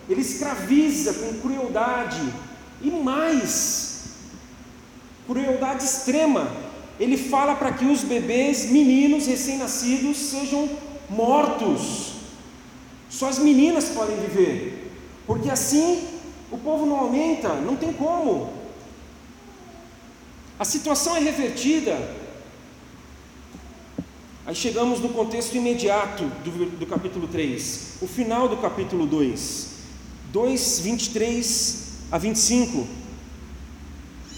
ele 0.10 0.22
escraviza 0.22 1.14
com 1.14 1.40
crueldade 1.40 2.22
e 2.82 2.90
mais, 2.90 4.06
crueldade 5.28 5.84
extrema. 5.84 6.52
Ele 7.00 7.18
fala 7.18 7.56
para 7.56 7.74
que 7.74 7.86
os 7.86 8.04
bebês, 8.04 8.70
meninos 8.70 9.26
recém-nascidos, 9.26 10.18
sejam 10.18 10.70
mortos, 11.10 12.13
só 13.14 13.30
as 13.30 13.38
meninas 13.38 13.90
podem 13.90 14.18
viver, 14.18 14.92
porque 15.28 15.48
assim 15.48 16.04
o 16.52 16.58
povo 16.58 16.84
não 16.88 16.96
aumenta, 16.96 17.54
não 17.54 17.76
tem 17.76 17.94
como. 17.94 18.52
A 20.58 20.66
situação 20.66 21.16
é 21.16 21.20
revertida. 21.20 22.16
Aí 24.48 24.56
chegamos 24.56 25.00
no 25.00 25.10
contexto 25.10 25.56
imediato 25.56 26.24
do, 26.44 26.80
do 26.80 26.88
capítulo 26.88 27.28
3, 27.28 27.98
o 28.02 28.08
final 28.08 28.50
do 28.50 28.58
capítulo 28.58 29.06
2, 29.06 29.70
2, 30.32 30.80
23 30.80 31.88
a 32.12 32.18
25. 32.18 32.88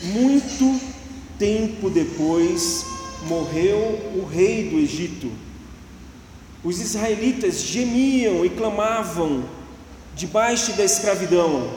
Muito 0.04 0.82
tempo 1.40 1.90
depois 1.90 2.86
morreu 3.26 3.80
o 4.16 4.26
rei 4.30 4.70
do 4.70 4.78
Egito. 4.78 5.32
Os 6.66 6.82
israelitas 6.82 7.62
gemiam 7.62 8.44
e 8.44 8.50
clamavam 8.50 9.46
debaixo 10.16 10.74
da 10.74 10.84
escravidão, 10.84 11.70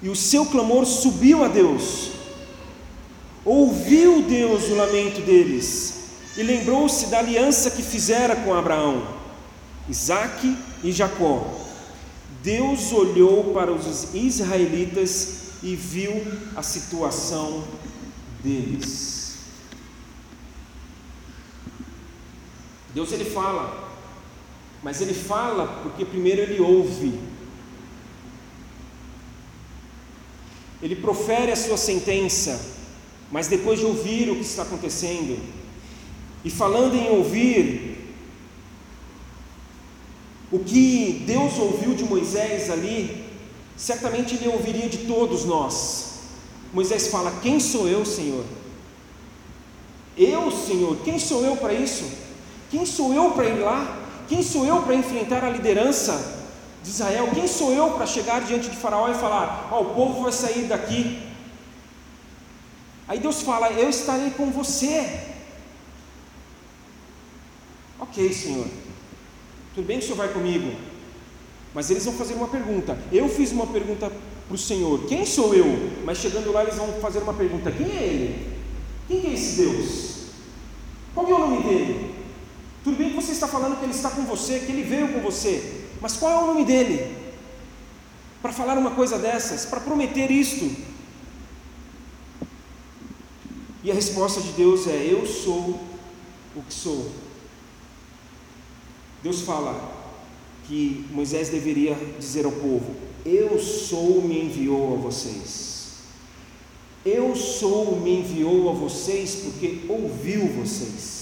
e 0.00 0.08
o 0.08 0.14
seu 0.14 0.46
clamor 0.46 0.86
subiu 0.86 1.42
a 1.42 1.48
Deus. 1.48 2.12
Ouviu 3.44 4.22
Deus 4.22 4.68
o 4.68 4.76
lamento 4.76 5.20
deles 5.22 5.94
e 6.36 6.42
lembrou-se 6.44 7.06
da 7.06 7.18
aliança 7.18 7.70
que 7.72 7.82
fizera 7.82 8.36
com 8.36 8.54
Abraão, 8.54 9.08
Isaque 9.88 10.56
e 10.84 10.92
Jacó. 10.92 11.44
Deus 12.44 12.92
olhou 12.92 13.52
para 13.52 13.72
os 13.72 14.14
israelitas 14.14 15.28
e 15.64 15.74
viu 15.74 16.24
a 16.54 16.62
situação 16.62 17.64
deles. 18.40 19.13
Deus 22.94 23.12
ele 23.12 23.24
fala, 23.24 23.92
mas 24.82 25.00
ele 25.00 25.14
fala 25.14 25.66
porque 25.82 26.04
primeiro 26.04 26.40
ele 26.42 26.60
ouve. 26.60 27.18
Ele 30.80 30.96
profere 30.96 31.50
a 31.50 31.56
sua 31.56 31.76
sentença 31.76 32.74
mas 33.34 33.48
depois 33.48 33.80
de 33.80 33.84
ouvir 33.84 34.30
o 34.30 34.36
que 34.36 34.42
está 34.42 34.62
acontecendo, 34.62 35.36
e 36.44 36.50
falando 36.50 36.94
em 36.94 37.08
ouvir, 37.08 37.98
o 40.52 40.60
que 40.60 41.24
Deus 41.26 41.58
ouviu 41.58 41.94
de 41.94 42.04
Moisés 42.04 42.70
ali, 42.70 43.24
certamente 43.76 44.36
ele 44.36 44.46
ouviria 44.46 44.88
de 44.88 44.98
todos 44.98 45.44
nós. 45.44 46.20
Moisés 46.72 47.08
fala: 47.08 47.40
Quem 47.42 47.58
sou 47.58 47.88
eu, 47.88 48.04
Senhor? 48.04 48.44
Eu, 50.16 50.52
Senhor, 50.52 50.96
quem 51.02 51.18
sou 51.18 51.44
eu 51.44 51.56
para 51.56 51.74
isso? 51.74 52.04
Quem 52.74 52.84
sou 52.84 53.14
eu 53.14 53.30
para 53.30 53.44
ir 53.44 53.60
lá? 53.60 53.96
Quem 54.26 54.42
sou 54.42 54.66
eu 54.66 54.82
para 54.82 54.96
enfrentar 54.96 55.44
a 55.44 55.48
liderança 55.48 56.42
de 56.82 56.90
Israel? 56.90 57.30
Quem 57.32 57.46
sou 57.46 57.72
eu 57.72 57.92
para 57.92 58.04
chegar 58.04 58.40
diante 58.40 58.68
de 58.68 58.76
Faraó 58.76 59.08
e 59.08 59.14
falar: 59.14 59.68
Ó, 59.70 59.78
oh, 59.78 59.82
o 59.82 59.94
povo 59.94 60.22
vai 60.22 60.32
sair 60.32 60.64
daqui 60.64 61.22
Aí 63.06 63.20
Deus 63.20 63.42
fala: 63.42 63.70
Eu 63.70 63.88
estarei 63.88 64.30
com 64.30 64.50
você. 64.50 65.20
Ok, 68.00 68.32
Senhor. 68.32 68.66
Tudo 69.72 69.86
bem 69.86 70.00
que 70.00 70.06
o 70.06 70.08
Senhor 70.08 70.18
vai 70.18 70.32
comigo. 70.32 70.76
Mas 71.72 71.90
eles 71.90 72.04
vão 72.04 72.14
fazer 72.14 72.34
uma 72.34 72.48
pergunta. 72.48 72.98
Eu 73.12 73.28
fiz 73.28 73.52
uma 73.52 73.68
pergunta 73.68 74.10
para 74.48 74.54
o 74.54 74.58
Senhor: 74.58 75.06
Quem 75.06 75.24
sou 75.24 75.54
eu? 75.54 75.66
Mas 76.04 76.18
chegando 76.18 76.50
lá, 76.50 76.64
eles 76.64 76.74
vão 76.74 76.88
fazer 76.94 77.20
uma 77.20 77.34
pergunta: 77.34 77.70
Quem 77.70 77.86
é 77.86 78.02
ele? 78.02 78.58
Quem 79.06 79.30
é 79.30 79.34
esse 79.34 79.62
Deus? 79.62 80.14
Qual 81.14 81.28
é 81.28 81.34
o 81.34 81.38
nome 81.38 81.62
dele? 81.62 82.13
Tudo 82.84 82.98
bem 82.98 83.08
que 83.08 83.16
você 83.16 83.32
está 83.32 83.48
falando 83.48 83.78
que 83.78 83.84
ele 83.86 83.94
está 83.94 84.10
com 84.10 84.24
você, 84.24 84.60
que 84.60 84.70
ele 84.70 84.82
veio 84.82 85.10
com 85.10 85.20
você, 85.20 85.86
mas 86.02 86.18
qual 86.18 86.30
é 86.30 86.44
o 86.44 86.46
nome 86.48 86.66
dele? 86.66 87.16
Para 88.42 88.52
falar 88.52 88.76
uma 88.76 88.90
coisa 88.90 89.18
dessas, 89.18 89.64
para 89.64 89.80
prometer 89.80 90.30
isto. 90.30 90.70
E 93.82 93.90
a 93.90 93.94
resposta 93.94 94.38
de 94.42 94.52
Deus 94.52 94.86
é: 94.86 95.08
Eu 95.10 95.26
sou 95.26 95.80
o 96.54 96.62
que 96.62 96.74
sou. 96.74 97.10
Deus 99.22 99.40
fala 99.40 99.90
que 100.68 101.06
Moisés 101.10 101.48
deveria 101.48 101.96
dizer 102.18 102.44
ao 102.44 102.52
povo: 102.52 102.94
Eu 103.24 103.58
sou, 103.58 104.20
me 104.20 104.42
enviou 104.42 104.92
a 104.92 104.96
vocês. 104.98 106.02
Eu 107.02 107.34
sou, 107.34 107.98
me 107.98 108.18
enviou 108.18 108.68
a 108.68 108.72
vocês 108.74 109.36
porque 109.36 109.80
ouviu 109.88 110.48
vocês. 110.48 111.13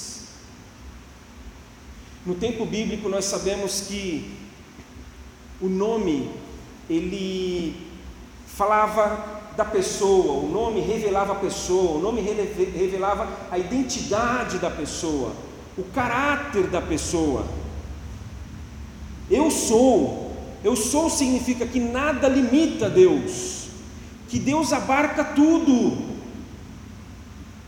No 2.25 2.35
tempo 2.37 2.65
bíblico 2.65 3.09
nós 3.09 3.25
sabemos 3.25 3.83
que 3.89 4.31
o 5.61 5.69
nome 5.69 6.31
ele 6.89 7.75
falava 8.47 9.43
da 9.57 9.65
pessoa, 9.65 10.45
o 10.45 10.49
nome 10.49 10.81
revelava 10.81 11.33
a 11.33 11.37
pessoa, 11.37 11.99
o 11.99 12.01
nome 12.01 12.21
revelava 12.21 13.29
a 13.51 13.59
identidade 13.59 14.59
da 14.59 14.71
pessoa, 14.71 15.33
o 15.77 15.83
caráter 15.85 16.69
da 16.69 16.81
pessoa. 16.81 17.45
Eu 19.31 19.51
sou, 19.51 20.33
eu 20.63 20.77
sou 20.77 21.11
significa 21.11 21.67
que 21.67 21.81
nada 21.81 22.29
limita 22.29 22.89
Deus, 22.89 23.69
que 24.29 24.39
Deus 24.39 24.73
abarca 24.73 25.25
tudo, 25.25 25.99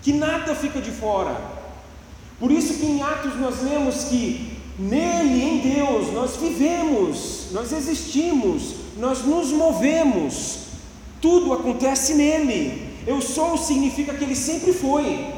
que 0.02 0.12
nada 0.12 0.54
fica 0.54 0.80
de 0.80 0.90
fora. 0.90 1.53
Por 2.38 2.50
isso 2.50 2.74
que 2.74 2.86
em 2.86 3.02
Atos 3.02 3.36
nós 3.38 3.62
lemos 3.62 4.04
que 4.04 4.58
nele, 4.78 5.42
em 5.42 5.58
Deus, 5.74 6.12
nós 6.12 6.36
vivemos, 6.36 7.48
nós 7.52 7.72
existimos, 7.72 8.74
nós 8.96 9.24
nos 9.24 9.50
movemos, 9.50 10.58
tudo 11.20 11.52
acontece 11.52 12.14
nele. 12.14 12.94
Eu 13.06 13.20
sou 13.20 13.56
significa 13.56 14.14
que 14.14 14.24
ele 14.24 14.36
sempre 14.36 14.72
foi, 14.72 15.32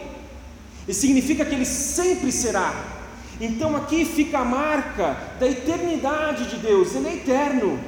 e 0.88 0.94
significa 0.94 1.44
que 1.44 1.54
ele 1.54 1.66
sempre 1.66 2.32
será. 2.32 2.96
Então 3.40 3.76
aqui 3.76 4.04
fica 4.04 4.38
a 4.38 4.44
marca 4.44 5.16
da 5.38 5.46
eternidade 5.46 6.46
de 6.46 6.56
Deus, 6.56 6.94
Ele 6.94 7.08
é 7.08 7.14
eterno. 7.16 7.78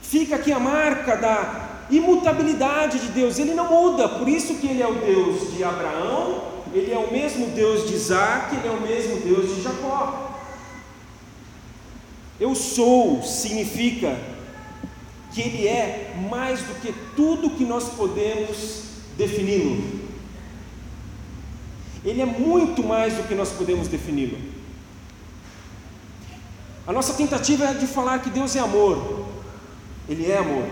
Fica 0.00 0.36
aqui 0.36 0.50
a 0.50 0.58
marca 0.58 1.16
da 1.16 1.68
imutabilidade 1.90 2.98
de 3.00 3.08
Deus, 3.08 3.38
Ele 3.38 3.52
não 3.52 3.68
muda, 3.68 4.08
por 4.08 4.28
isso 4.28 4.54
que 4.54 4.66
Ele 4.66 4.82
é 4.82 4.88
o 4.88 4.94
Deus 4.94 5.54
de 5.54 5.62
Abraão, 5.62 6.49
Ele 6.72 6.92
é 6.92 6.98
o 6.98 7.10
mesmo 7.10 7.48
Deus 7.48 7.88
de 7.88 7.94
Isaac, 7.94 8.54
Ele 8.56 8.68
é 8.68 8.70
o 8.70 8.80
mesmo 8.80 9.20
Deus 9.20 9.54
de 9.54 9.62
Jacó. 9.62 10.38
Eu 12.38 12.54
sou 12.54 13.22
significa 13.22 14.16
que 15.32 15.40
Ele 15.40 15.66
é 15.66 16.14
mais 16.30 16.60
do 16.62 16.80
que 16.80 16.92
tudo 17.14 17.50
que 17.50 17.64
nós 17.64 17.88
podemos 17.90 18.84
defini-lo. 19.16 20.00
Ele 22.04 22.22
é 22.22 22.26
muito 22.26 22.82
mais 22.82 23.14
do 23.14 23.24
que 23.24 23.34
nós 23.34 23.50
podemos 23.50 23.88
defini-lo. 23.88 24.38
A 26.86 26.92
nossa 26.92 27.14
tentativa 27.14 27.66
é 27.66 27.74
de 27.74 27.86
falar 27.86 28.20
que 28.20 28.30
Deus 28.30 28.56
é 28.56 28.60
amor. 28.60 29.26
Ele 30.08 30.30
é 30.30 30.38
amor. 30.38 30.64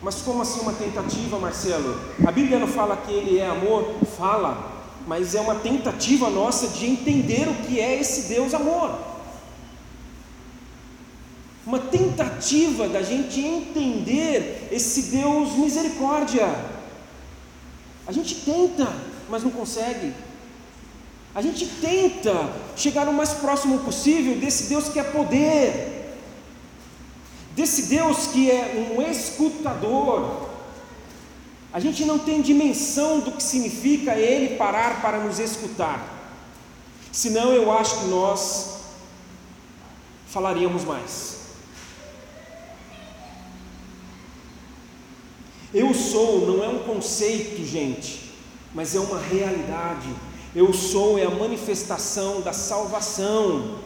Mas 0.00 0.22
como 0.22 0.42
assim 0.42 0.60
uma 0.60 0.72
tentativa, 0.72 1.38
Marcelo? 1.38 1.98
A 2.26 2.30
Bíblia 2.30 2.58
não 2.58 2.68
fala 2.68 2.96
que 2.96 3.12
ele 3.12 3.38
é 3.38 3.46
amor? 3.46 3.94
Fala. 4.16 4.73
Mas 5.06 5.34
é 5.34 5.40
uma 5.40 5.56
tentativa 5.56 6.30
nossa 6.30 6.68
de 6.68 6.86
entender 6.86 7.48
o 7.48 7.54
que 7.66 7.80
é 7.80 8.00
esse 8.00 8.22
Deus 8.28 8.54
amor. 8.54 8.98
Uma 11.66 11.78
tentativa 11.78 12.88
da 12.88 13.02
gente 13.02 13.40
entender 13.40 14.68
esse 14.70 15.02
Deus 15.02 15.52
misericórdia. 15.52 16.46
A 18.06 18.12
gente 18.12 18.34
tenta, 18.36 18.92
mas 19.30 19.42
não 19.42 19.50
consegue. 19.50 20.12
A 21.34 21.42
gente 21.42 21.66
tenta 21.66 22.52
chegar 22.76 23.08
o 23.08 23.12
mais 23.12 23.30
próximo 23.30 23.80
possível 23.80 24.36
desse 24.36 24.64
Deus 24.64 24.88
que 24.88 25.00
é 25.00 25.02
poder, 25.02 26.16
desse 27.56 27.86
Deus 27.86 28.28
que 28.28 28.50
é 28.50 28.86
um 28.94 29.02
escutador. 29.02 30.43
A 31.74 31.80
gente 31.80 32.06
não 32.06 32.18
tem 32.18 32.40
dimensão 32.40 33.20
do 33.20 33.32
que 33.32 33.42
significa 33.42 34.16
Ele 34.16 34.56
parar 34.56 35.02
para 35.02 35.18
nos 35.18 35.38
escutar, 35.38 36.02
senão 37.12 37.52
eu 37.52 37.70
acho 37.70 37.98
que 37.98 38.06
nós 38.06 38.78
falaríamos 40.28 40.84
mais. 40.84 41.34
Eu 45.74 45.92
sou 45.92 46.46
não 46.46 46.64
é 46.64 46.68
um 46.68 46.78
conceito, 46.84 47.62
gente 47.62 48.24
mas 48.74 48.94
é 48.94 49.00
uma 49.00 49.20
realidade. 49.20 50.08
Eu 50.54 50.72
sou 50.74 51.18
é 51.18 51.24
a 51.24 51.30
manifestação 51.30 52.40
da 52.40 52.52
salvação. 52.52 53.78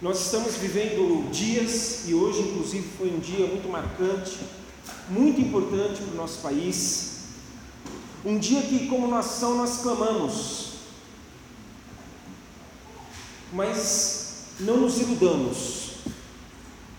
Nós 0.00 0.24
estamos 0.24 0.56
vivendo 0.56 1.30
dias, 1.30 2.08
e 2.08 2.14
hoje, 2.14 2.40
inclusive, 2.40 2.88
foi 2.98 3.08
um 3.08 3.20
dia 3.20 3.46
muito 3.46 3.68
marcante, 3.68 4.38
muito 5.08 5.40
importante 5.40 6.02
para 6.02 6.12
o 6.12 6.16
nosso 6.16 6.40
país. 6.40 7.12
Um 8.24 8.38
dia 8.38 8.62
que, 8.62 8.86
como 8.86 9.08
nação, 9.08 9.56
nós 9.56 9.78
clamamos, 9.78 10.72
mas 13.52 14.46
não 14.60 14.78
nos 14.78 14.98
iludamos, 14.98 15.96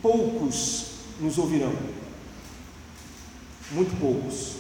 poucos 0.02 0.86
nos 1.20 1.38
ouvirão, 1.38 1.74
muito 3.72 3.98
poucos. 4.00 4.54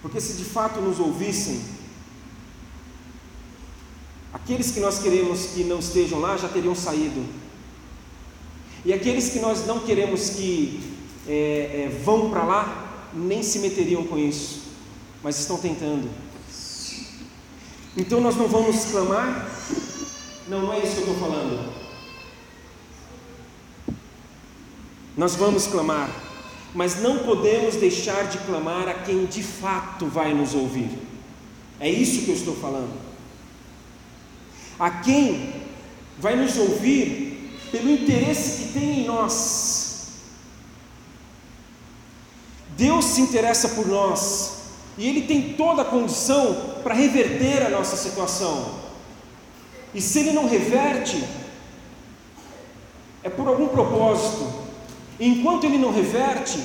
Porque 0.00 0.20
se 0.20 0.32
de 0.32 0.44
fato 0.44 0.80
nos 0.80 0.98
ouvissem, 0.98 1.62
aqueles 4.32 4.70
que 4.70 4.80
nós 4.80 4.98
queremos 4.98 5.46
que 5.54 5.62
não 5.64 5.78
estejam 5.78 6.18
lá 6.18 6.36
já 6.36 6.48
teriam 6.48 6.74
saído. 6.74 7.24
E 8.84 8.92
aqueles 8.92 9.28
que 9.28 9.38
nós 9.38 9.64
não 9.64 9.80
queremos 9.80 10.30
que 10.30 10.91
é, 11.26 11.88
é, 11.90 12.00
vão 12.04 12.30
para 12.30 12.44
lá, 12.44 13.08
nem 13.14 13.42
se 13.42 13.58
meteriam 13.58 14.04
com 14.04 14.18
isso, 14.18 14.62
mas 15.22 15.38
estão 15.38 15.58
tentando. 15.58 16.08
Então 17.96 18.20
nós 18.20 18.36
não 18.36 18.48
vamos 18.48 18.84
clamar? 18.86 19.50
Não, 20.48 20.62
não 20.62 20.72
é 20.72 20.78
isso 20.78 20.96
que 20.96 21.02
eu 21.02 21.12
estou 21.12 21.28
falando. 21.28 21.72
Nós 25.16 25.36
vamos 25.36 25.66
clamar 25.66 26.10
mas 26.74 27.00
não 27.00 27.18
podemos 27.18 27.76
deixar 27.76 28.28
de 28.28 28.38
clamar 28.38 28.88
a 28.88 28.94
quem 28.94 29.26
de 29.26 29.42
fato 29.42 30.06
vai 30.06 30.32
nos 30.32 30.54
ouvir. 30.54 30.90
É 31.78 31.88
isso 31.88 32.24
que 32.24 32.30
eu 32.30 32.34
estou 32.34 32.56
falando. 32.56 32.92
A 34.78 34.90
quem 34.90 35.52
vai 36.18 36.34
nos 36.34 36.56
ouvir 36.56 37.58
pelo 37.70 37.90
interesse 37.90 38.62
que 38.62 38.72
tem 38.72 39.00
em 39.00 39.04
nós. 39.04 39.71
Deus 42.76 43.04
se 43.04 43.20
interessa 43.20 43.70
por 43.70 43.86
nós 43.86 44.62
e 44.98 45.08
Ele 45.08 45.22
tem 45.22 45.54
toda 45.54 45.82
a 45.82 45.84
condição 45.84 46.54
para 46.82 46.94
reverter 46.94 47.66
a 47.66 47.70
nossa 47.70 47.96
situação. 47.96 48.80
E 49.94 50.00
se 50.00 50.20
Ele 50.20 50.32
não 50.32 50.48
reverte, 50.48 51.22
é 53.22 53.30
por 53.30 53.46
algum 53.46 53.68
propósito. 53.68 54.62
Enquanto 55.18 55.64
ele 55.64 55.78
não 55.78 55.92
reverte, 55.92 56.58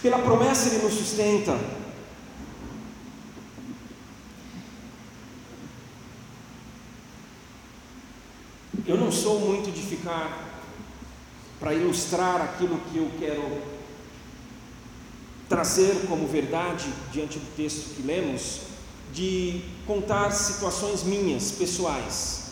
pela 0.00 0.18
promessa 0.18 0.68
ele 0.68 0.84
nos 0.84 0.94
sustenta. 0.94 1.58
Eu 8.86 8.96
não 8.98 9.10
sou 9.10 9.40
muito 9.40 9.72
de 9.72 9.82
ficar 9.82 10.52
para 11.58 11.72
ilustrar 11.72 12.42
aquilo 12.42 12.78
que 12.92 12.98
eu 12.98 13.10
quero 13.18 13.73
trazer 15.48 16.06
como 16.08 16.26
verdade 16.26 16.86
diante 17.12 17.38
do 17.38 17.56
texto 17.56 17.94
que 17.94 18.02
lemos, 18.02 18.60
de 19.12 19.62
contar 19.86 20.30
situações 20.32 21.02
minhas, 21.02 21.52
pessoais. 21.52 22.44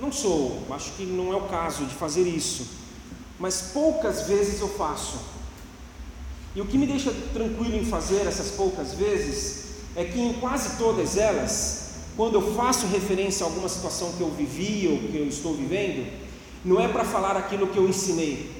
Não 0.00 0.10
sou, 0.10 0.62
acho 0.70 0.92
que 0.92 1.04
não 1.04 1.32
é 1.32 1.36
o 1.36 1.42
caso 1.42 1.84
de 1.84 1.94
fazer 1.94 2.26
isso 2.26 2.84
mas 3.38 3.70
poucas 3.72 4.22
vezes 4.22 4.60
eu 4.60 4.68
faço. 4.68 5.18
E 6.54 6.60
o 6.60 6.66
que 6.66 6.78
me 6.78 6.86
deixa 6.86 7.12
tranquilo 7.32 7.76
em 7.76 7.84
fazer 7.84 8.26
essas 8.26 8.52
poucas 8.52 8.94
vezes 8.94 9.64
é 9.96 10.04
que 10.04 10.20
em 10.20 10.34
quase 10.34 10.78
todas 10.78 11.16
elas, 11.16 11.94
quando 12.16 12.34
eu 12.34 12.54
faço 12.54 12.86
referência 12.86 13.44
a 13.44 13.48
alguma 13.48 13.68
situação 13.68 14.12
que 14.12 14.20
eu 14.20 14.30
vivi 14.30 14.88
ou 14.88 15.10
que 15.10 15.16
eu 15.16 15.26
estou 15.26 15.54
vivendo, 15.54 16.10
não 16.64 16.80
é 16.80 16.88
para 16.88 17.04
falar 17.04 17.36
aquilo 17.36 17.66
que 17.66 17.76
eu 17.76 17.88
ensinei, 17.88 18.50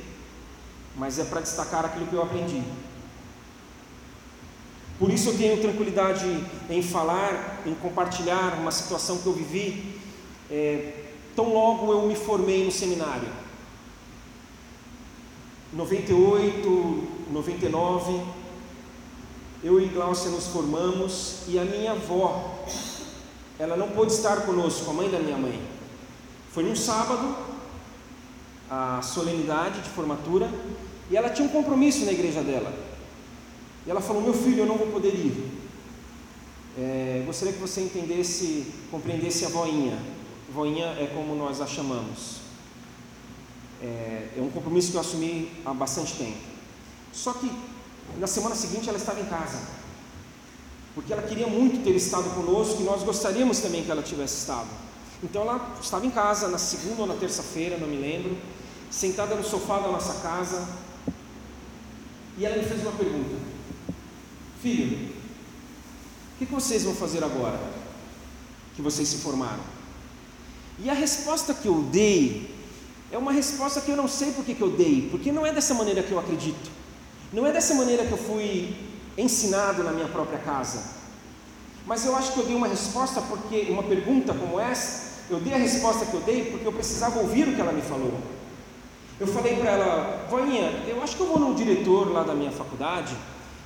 mas 0.96 1.18
é 1.18 1.24
para 1.24 1.40
destacar 1.40 1.84
aquilo 1.84 2.06
que 2.06 2.14
eu 2.14 2.22
aprendi. 2.22 2.62
Por 4.98 5.10
isso 5.10 5.30
eu 5.30 5.36
tenho 5.36 5.60
tranquilidade 5.60 6.24
em 6.70 6.82
falar, 6.82 7.62
em 7.66 7.74
compartilhar 7.74 8.58
uma 8.60 8.70
situação 8.70 9.18
que 9.18 9.26
eu 9.26 9.32
vivi 9.32 10.00
é, 10.50 11.04
tão 11.34 11.52
logo 11.52 11.92
eu 11.92 12.06
me 12.06 12.14
formei 12.14 12.64
no 12.64 12.70
seminário. 12.70 13.28
98, 15.72 17.08
99, 17.32 18.22
eu 19.64 19.80
e 19.80 19.86
Glaucia 19.88 20.30
nos 20.30 20.46
formamos 20.46 21.38
e 21.48 21.58
a 21.58 21.64
minha 21.64 21.92
avó, 21.92 22.62
ela 23.58 23.76
não 23.76 23.88
pôde 23.88 24.12
estar 24.12 24.42
conosco, 24.42 24.88
a 24.90 24.94
mãe 24.94 25.10
da 25.10 25.18
minha 25.18 25.36
mãe. 25.36 25.60
Foi 26.52 26.62
num 26.62 26.76
sábado, 26.76 27.34
a 28.70 29.00
solenidade 29.02 29.80
de 29.80 29.88
formatura, 29.90 30.50
e 31.10 31.16
ela 31.16 31.30
tinha 31.30 31.46
um 31.46 31.50
compromisso 31.50 32.04
na 32.04 32.12
igreja 32.12 32.42
dela. 32.42 32.72
E 33.86 33.90
ela 33.90 34.00
falou: 34.00 34.22
Meu 34.22 34.34
filho, 34.34 34.60
eu 34.60 34.66
não 34.66 34.76
vou 34.76 34.88
poder 34.88 35.14
ir. 35.14 35.64
É, 36.76 37.22
gostaria 37.26 37.52
que 37.52 37.60
você 37.60 37.82
entendesse, 37.82 38.72
compreendesse 38.90 39.44
a 39.44 39.48
voinha. 39.48 39.98
Voinha 40.52 40.86
é 40.86 41.10
como 41.14 41.34
nós 41.34 41.60
a 41.60 41.66
chamamos. 41.66 42.38
É, 43.82 44.30
é 44.36 44.40
um 44.40 44.50
compromisso 44.50 44.90
que 44.90 44.96
eu 44.96 45.00
assumi 45.00 45.50
há 45.64 45.72
bastante 45.72 46.14
tempo. 46.14 46.38
Só 47.12 47.32
que 47.34 47.50
na 48.18 48.26
semana 48.26 48.54
seguinte 48.54 48.88
ela 48.88 48.98
estava 48.98 49.20
em 49.20 49.26
casa, 49.26 49.60
porque 50.94 51.12
ela 51.12 51.22
queria 51.22 51.46
muito 51.46 51.82
ter 51.84 51.94
estado 51.94 52.28
conosco 52.34 52.80
e 52.80 52.84
nós 52.84 53.02
gostaríamos 53.02 53.60
também 53.60 53.84
que 53.84 53.90
ela 53.90 54.02
tivesse 54.02 54.38
estado. 54.38 54.68
Então 55.24 55.42
ela 55.42 55.76
estava 55.80 56.04
em 56.04 56.10
casa 56.10 56.48
na 56.48 56.58
segunda 56.58 57.00
ou 57.00 57.08
na 57.08 57.14
terça-feira, 57.14 57.78
não 57.78 57.88
me 57.88 57.96
lembro, 57.96 58.36
sentada 58.90 59.34
no 59.34 59.42
sofá 59.42 59.78
da 59.78 59.88
nossa 59.88 60.20
casa, 60.20 60.68
e 62.36 62.44
ela 62.44 62.56
me 62.56 62.64
fez 62.64 62.82
uma 62.82 62.92
pergunta: 62.92 63.34
Filho, 64.60 65.08
o 66.34 66.38
que 66.38 66.44
vocês 66.44 66.84
vão 66.84 66.94
fazer 66.94 67.24
agora 67.24 67.58
que 68.76 68.82
vocês 68.82 69.08
se 69.08 69.16
formaram? 69.16 69.62
E 70.78 70.90
a 70.90 70.94
resposta 70.94 71.54
que 71.54 71.68
eu 71.68 71.82
dei 71.90 72.54
é 73.10 73.16
uma 73.16 73.32
resposta 73.32 73.80
que 73.80 73.90
eu 73.90 73.96
não 73.96 74.08
sei 74.08 74.32
por 74.32 74.44
que 74.44 74.60
eu 74.60 74.70
dei, 74.70 75.08
porque 75.10 75.32
não 75.32 75.46
é 75.46 75.52
dessa 75.52 75.72
maneira 75.72 76.02
que 76.02 76.12
eu 76.12 76.18
acredito, 76.18 76.70
não 77.32 77.46
é 77.46 77.52
dessa 77.52 77.74
maneira 77.74 78.04
que 78.04 78.12
eu 78.12 78.18
fui 78.18 78.76
ensinado 79.16 79.82
na 79.82 79.92
minha 79.92 80.08
própria 80.08 80.38
casa. 80.38 80.92
Mas 81.86 82.04
eu 82.04 82.14
acho 82.16 82.32
que 82.32 82.40
eu 82.40 82.46
dei 82.46 82.56
uma 82.56 82.66
resposta 82.66 83.22
porque, 83.22 83.66
uma 83.70 83.82
pergunta 83.82 84.34
como 84.34 84.58
essa, 84.58 85.03
eu 85.30 85.40
dei 85.40 85.54
a 85.54 85.58
resposta 85.58 86.06
que 86.06 86.14
eu 86.14 86.20
dei 86.20 86.50
porque 86.50 86.66
eu 86.66 86.72
precisava 86.72 87.18
ouvir 87.18 87.48
o 87.48 87.54
que 87.54 87.60
ela 87.60 87.72
me 87.72 87.82
falou. 87.82 88.20
Eu 89.18 89.26
falei 89.26 89.56
para 89.56 89.70
ela, 89.70 90.26
voinha, 90.28 90.70
eu 90.88 91.02
acho 91.02 91.16
que 91.16 91.22
eu 91.22 91.28
vou 91.28 91.38
no 91.38 91.54
diretor 91.54 92.12
lá 92.12 92.24
da 92.24 92.34
minha 92.34 92.50
faculdade 92.50 93.14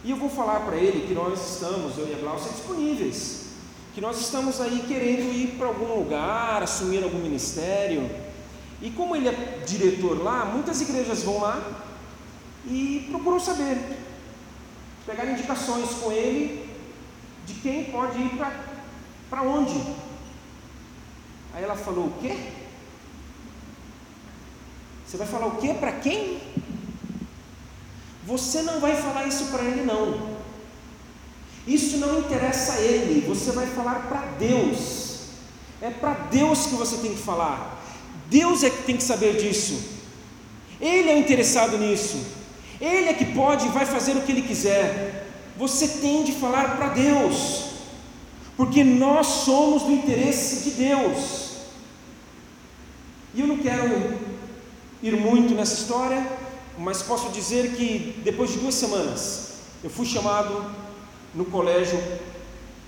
e 0.04 0.10
eu 0.10 0.16
vou 0.16 0.28
falar 0.28 0.60
para 0.60 0.76
ele 0.76 1.06
que 1.06 1.14
nós 1.14 1.54
estamos, 1.54 1.96
eu 1.98 2.06
e 2.06 2.14
a 2.14 2.18
Glaucia, 2.18 2.52
disponíveis, 2.52 3.46
que 3.94 4.00
nós 4.00 4.20
estamos 4.20 4.60
aí 4.60 4.84
querendo 4.86 5.32
ir 5.34 5.56
para 5.58 5.66
algum 5.66 5.98
lugar, 5.98 6.62
assumir 6.62 7.02
algum 7.02 7.18
ministério. 7.18 8.08
E 8.80 8.90
como 8.90 9.16
ele 9.16 9.28
é 9.28 9.64
diretor 9.66 10.22
lá, 10.22 10.44
muitas 10.44 10.80
igrejas 10.80 11.22
vão 11.22 11.40
lá 11.40 11.60
e 12.66 13.08
procuram 13.10 13.40
saber, 13.40 13.78
pegar 15.04 15.26
indicações 15.26 15.90
com 15.94 16.12
ele 16.12 16.68
de 17.46 17.54
quem 17.54 17.84
pode 17.84 18.20
ir 18.20 18.30
para 19.30 19.42
onde. 19.42 19.82
Aí 21.58 21.64
ela 21.64 21.74
falou: 21.74 22.04
O 22.04 22.12
quê? 22.20 22.36
Você 25.04 25.16
vai 25.16 25.26
falar 25.26 25.46
o 25.48 25.56
quê 25.56 25.74
para 25.74 25.90
quem? 25.90 26.40
Você 28.24 28.62
não 28.62 28.78
vai 28.78 28.94
falar 28.94 29.26
isso 29.26 29.46
para 29.46 29.64
ele, 29.64 29.82
não. 29.82 30.38
Isso 31.66 31.96
não 31.96 32.20
interessa 32.20 32.74
a 32.74 32.80
ele. 32.80 33.26
Você 33.26 33.50
vai 33.50 33.66
falar 33.66 34.06
para 34.06 34.20
Deus. 34.38 35.30
É 35.82 35.90
para 35.90 36.14
Deus 36.30 36.66
que 36.66 36.76
você 36.76 36.98
tem 36.98 37.14
que 37.14 37.22
falar. 37.22 37.82
Deus 38.30 38.62
é 38.62 38.70
que 38.70 38.84
tem 38.84 38.96
que 38.96 39.02
saber 39.02 39.36
disso. 39.36 39.82
Ele 40.80 41.08
é 41.08 41.18
interessado 41.18 41.76
nisso. 41.76 42.24
Ele 42.80 43.08
é 43.08 43.14
que 43.14 43.24
pode 43.24 43.66
e 43.66 43.70
vai 43.70 43.84
fazer 43.84 44.16
o 44.16 44.20
que 44.20 44.30
ele 44.30 44.42
quiser. 44.42 45.26
Você 45.56 45.88
tem 45.88 46.22
de 46.22 46.32
falar 46.32 46.76
para 46.76 46.90
Deus. 46.90 47.64
Porque 48.56 48.84
nós 48.84 49.26
somos 49.26 49.82
do 49.82 49.90
interesse 49.90 50.62
de 50.62 50.70
Deus. 50.70 51.47
E 53.34 53.40
eu 53.40 53.46
não 53.46 53.58
quero 53.58 54.18
ir 55.02 55.16
muito 55.16 55.54
nessa 55.54 55.74
história, 55.74 56.26
mas 56.78 57.02
posso 57.02 57.30
dizer 57.30 57.72
que 57.72 58.20
depois 58.24 58.50
de 58.50 58.58
duas 58.58 58.74
semanas 58.74 59.52
eu 59.82 59.90
fui 59.90 60.06
chamado 60.06 60.64
no 61.34 61.44
colégio 61.44 62.00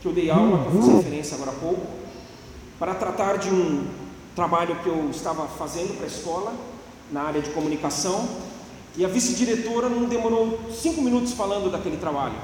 que 0.00 0.06
eu 0.06 0.12
dei 0.12 0.30
aula, 0.30 0.62
que 0.62 0.66
eu 0.66 0.82
fiz 0.82 0.84
uhum. 0.90 0.96
referência 0.96 1.34
agora 1.34 1.50
há 1.50 1.54
pouco, 1.54 1.86
para 2.78 2.94
tratar 2.94 3.36
de 3.36 3.50
um 3.50 3.86
trabalho 4.34 4.76
que 4.76 4.88
eu 4.88 5.10
estava 5.10 5.46
fazendo 5.46 5.96
para 5.96 6.04
a 6.04 6.08
escola, 6.08 6.54
na 7.12 7.22
área 7.22 7.42
de 7.42 7.50
comunicação, 7.50 8.26
e 8.96 9.04
a 9.04 9.08
vice-diretora 9.08 9.88
não 9.88 10.08
demorou 10.08 10.58
cinco 10.72 11.02
minutos 11.02 11.32
falando 11.32 11.70
daquele 11.70 11.96
trabalho, 11.96 12.36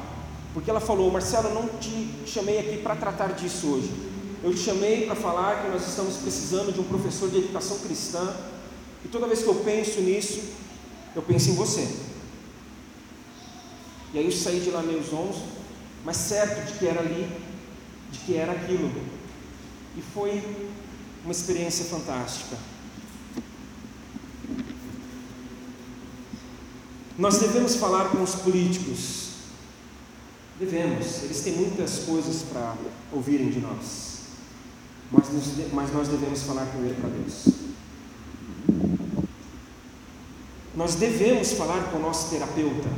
porque 0.52 0.70
ela 0.70 0.80
falou: 0.80 1.10
Marcelo, 1.10 1.48
eu 1.48 1.54
não 1.54 1.68
te 1.80 2.08
chamei 2.26 2.58
aqui 2.58 2.78
para 2.78 2.94
tratar 2.94 3.32
disso 3.32 3.68
hoje, 3.68 3.90
eu 4.42 4.52
te 4.54 4.60
chamei 4.60 5.06
para 5.06 5.14
falar 5.14 5.62
que 5.62 5.68
nós 5.68 5.86
estamos 5.86 6.16
precisando 6.16 6.72
de 6.72 6.80
um 6.80 6.84
professor 6.84 7.28
de 7.30 7.38
educação 7.38 7.78
cristã 7.78 8.34
e 9.04 9.08
toda 9.08 9.26
vez 9.26 9.42
que 9.42 9.48
eu 9.48 9.54
penso 9.56 10.00
nisso, 10.00 10.40
eu 11.14 11.22
penso 11.22 11.50
em 11.50 11.54
você. 11.54 11.88
E 14.12 14.18
aí 14.18 14.24
eu 14.24 14.32
saí 14.32 14.60
de 14.60 14.70
lá 14.70 14.82
meio 14.82 15.02
zonzo, 15.02 15.42
mas 16.04 16.16
certo 16.16 16.66
de 16.66 16.78
que 16.78 16.86
era 16.86 17.00
ali, 17.00 17.30
de 18.10 18.18
que 18.20 18.36
era 18.36 18.52
aquilo. 18.52 18.90
E 19.96 20.02
foi 20.02 20.42
uma 21.24 21.32
experiência 21.32 21.84
fantástica. 21.86 22.56
Nós 27.18 27.38
devemos 27.38 27.76
falar 27.76 28.10
com 28.10 28.22
os 28.22 28.34
políticos. 28.34 29.30
Devemos, 30.58 31.22
eles 31.22 31.40
têm 31.42 31.54
muitas 31.54 32.00
coisas 32.00 32.42
para 32.42 32.76
ouvirem 33.12 33.50
de 33.50 33.58
nós. 33.58 34.05
Mas, 35.10 35.28
mas 35.72 35.92
nós 35.92 36.08
devemos 36.08 36.42
falar 36.42 36.66
primeiro 36.66 37.00
para 37.00 37.10
Deus. 37.10 37.66
nós 40.76 40.94
devemos 40.94 41.52
falar 41.52 41.84
com 41.84 41.96
o 41.96 42.00
nosso 42.00 42.28
terapeuta. 42.28 42.88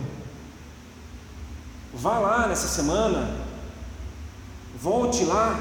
Vá 1.94 2.18
lá 2.18 2.48
nessa 2.48 2.66
semana, 2.66 3.36
volte 4.82 5.24
lá 5.24 5.58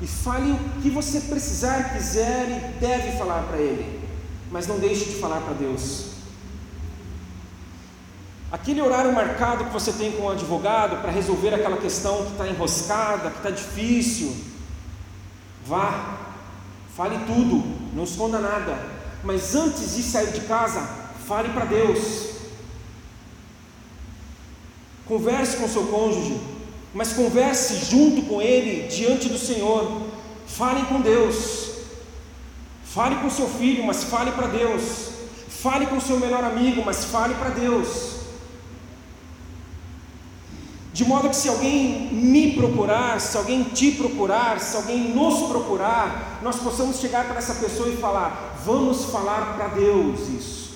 e 0.00 0.06
fale 0.06 0.52
o 0.52 0.80
que 0.80 0.88
você 0.88 1.20
precisar, 1.22 1.92
quiser 1.92 2.48
e 2.48 2.80
deve 2.80 3.18
falar 3.18 3.42
para 3.42 3.58
ele, 3.58 4.00
mas 4.50 4.66
não 4.68 4.78
deixe 4.78 5.06
de 5.06 5.16
falar 5.16 5.40
para 5.40 5.54
Deus. 5.54 6.06
Aquele 8.52 8.80
horário 8.80 9.12
marcado 9.12 9.64
que 9.64 9.72
você 9.72 9.92
tem 9.92 10.12
com 10.12 10.22
o 10.22 10.30
advogado 10.30 11.02
para 11.02 11.10
resolver 11.10 11.52
aquela 11.52 11.78
questão 11.78 12.24
que 12.26 12.32
está 12.32 12.46
enroscada, 12.46 13.30
que 13.30 13.38
está 13.38 13.50
difícil, 13.50 14.36
vá, 15.66 16.18
fale 16.96 17.18
tudo, 17.26 17.62
não 17.94 18.04
esconda 18.04 18.38
nada, 18.38 18.78
mas 19.24 19.54
antes 19.54 19.96
de 19.96 20.02
sair 20.02 20.32
de 20.32 20.40
casa, 20.42 21.06
Fale 21.26 21.48
para 21.48 21.64
Deus. 21.64 22.36
Converse 25.06 25.56
com 25.56 25.68
seu 25.68 25.88
cônjuge, 25.88 26.40
mas 26.94 27.12
converse 27.12 27.84
junto 27.84 28.22
com 28.22 28.40
ele 28.40 28.86
diante 28.86 29.28
do 29.28 29.38
Senhor. 29.38 30.02
Fale 30.46 30.84
com 30.86 31.00
Deus. 31.00 31.70
Fale 32.84 33.16
com 33.16 33.28
seu 33.28 33.48
filho, 33.48 33.84
mas 33.84 34.04
fale 34.04 34.30
para 34.30 34.46
Deus. 34.46 35.10
Fale 35.48 35.86
com 35.86 36.00
seu 36.00 36.20
melhor 36.20 36.44
amigo, 36.44 36.82
mas 36.86 37.04
fale 37.06 37.34
para 37.34 37.50
Deus. 37.50 38.15
De 40.96 41.04
modo 41.04 41.28
que 41.28 41.36
se 41.36 41.46
alguém 41.46 42.08
me 42.10 42.54
procurar, 42.54 43.20
se 43.20 43.36
alguém 43.36 43.64
te 43.64 43.92
procurar, 43.92 44.58
se 44.58 44.74
alguém 44.78 45.10
nos 45.14 45.46
procurar, 45.46 46.40
nós 46.42 46.56
possamos 46.56 46.96
chegar 46.96 47.26
para 47.26 47.36
essa 47.36 47.56
pessoa 47.56 47.90
e 47.90 47.98
falar: 47.98 48.58
vamos 48.64 49.04
falar 49.04 49.56
para 49.56 49.68
Deus 49.68 50.20
isso. 50.20 50.70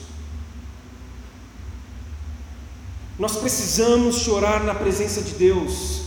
Nós 3.19 3.37
precisamos 3.37 4.17
chorar 4.17 4.63
na 4.63 4.75
presença 4.75 5.23
de 5.23 5.33
Deus, 5.33 6.03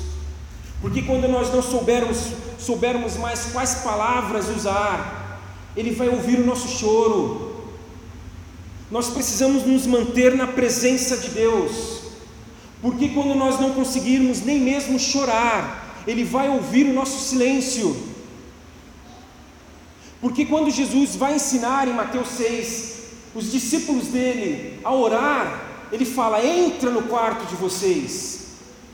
porque 0.79 1.01
quando 1.01 1.27
nós 1.27 1.51
não 1.51 1.63
soubermos, 1.63 2.33
soubermos 2.59 3.17
mais 3.17 3.45
quais 3.45 3.73
palavras 3.83 4.47
usar, 4.47 5.41
Ele 5.75 5.89
vai 5.89 6.09
ouvir 6.09 6.39
o 6.39 6.45
nosso 6.45 6.67
choro. 6.67 7.51
Nós 8.91 9.09
precisamos 9.09 9.63
nos 9.63 9.87
manter 9.87 10.35
na 10.35 10.45
presença 10.45 11.17
de 11.17 11.29
Deus, 11.31 11.92
porque 12.83 13.07
quando 13.07 13.33
nós 13.33 13.61
não 13.61 13.69
conseguirmos 13.69 14.41
nem 14.41 14.59
mesmo 14.59 14.99
chorar, 14.99 16.03
Ele 16.05 16.25
vai 16.25 16.49
ouvir 16.49 16.85
o 16.85 16.93
nosso 16.93 17.17
silêncio. 17.29 17.95
Porque 20.19 20.45
quando 20.45 20.69
Jesus 20.69 21.15
vai 21.15 21.35
ensinar 21.35 21.87
em 21.87 21.93
Mateus 21.93 22.27
6 22.27 22.93
os 23.33 23.49
discípulos 23.49 24.07
dele, 24.07 24.81
a 24.83 24.93
orar, 24.93 25.61
ele 25.93 26.03
fala: 26.03 26.45
entra 26.45 26.89
no 26.89 27.03
quarto 27.03 27.45
de 27.45 27.55
vocês, 27.55 28.47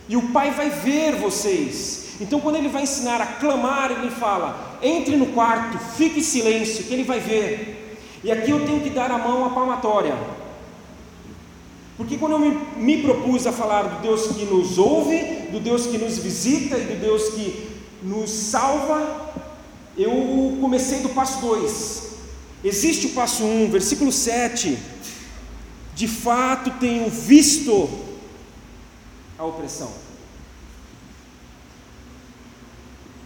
e 0.07 0.15
o 0.15 0.29
Pai 0.29 0.51
vai 0.51 0.69
ver 0.69 1.15
vocês. 1.15 2.09
Então, 2.21 2.39
quando 2.39 2.57
ele 2.57 2.69
vai 2.69 2.83
ensinar 2.83 3.19
a 3.19 3.25
clamar, 3.25 3.91
ele 3.91 4.11
fala: 4.11 4.77
entre 4.83 5.17
no 5.17 5.27
quarto, 5.27 5.79
fique 5.97 6.19
em 6.19 6.23
silêncio, 6.23 6.83
que 6.83 6.93
ele 6.93 7.03
vai 7.03 7.19
ver. 7.19 7.97
E 8.23 8.31
aqui 8.31 8.51
eu 8.51 8.63
tenho 8.67 8.81
que 8.81 8.91
dar 8.91 9.09
a 9.09 9.17
mão 9.17 9.45
à 9.45 9.49
palmatória. 9.49 10.15
Porque 11.99 12.17
quando 12.17 12.31
eu 12.31 12.39
me, 12.39 12.51
me, 12.77 13.01
propus 13.01 13.45
a 13.45 13.51
falar 13.51 13.83
do 13.83 14.01
Deus 14.01 14.27
que 14.27 14.45
nos 14.45 14.77
ouve, 14.77 15.17
do 15.51 15.59
Deus 15.59 15.85
que 15.85 15.97
nos 15.97 16.17
visita 16.17 16.77
e 16.77 16.85
do 16.85 17.01
Deus 17.01 17.27
que 17.33 17.71
nos 18.01 18.29
salva, 18.29 19.33
eu 19.97 20.57
comecei 20.61 21.01
do 21.01 21.09
passo 21.09 21.41
2. 21.41 22.03
Existe 22.63 23.07
o 23.07 23.09
passo 23.09 23.43
1, 23.43 23.65
um, 23.65 23.69
versículo 23.69 24.13
7 24.13 24.79
de 25.93 26.07
fato 26.07 26.71
tenho 26.79 27.09
visto 27.09 27.89
a 29.37 29.43
opressão. 29.43 29.91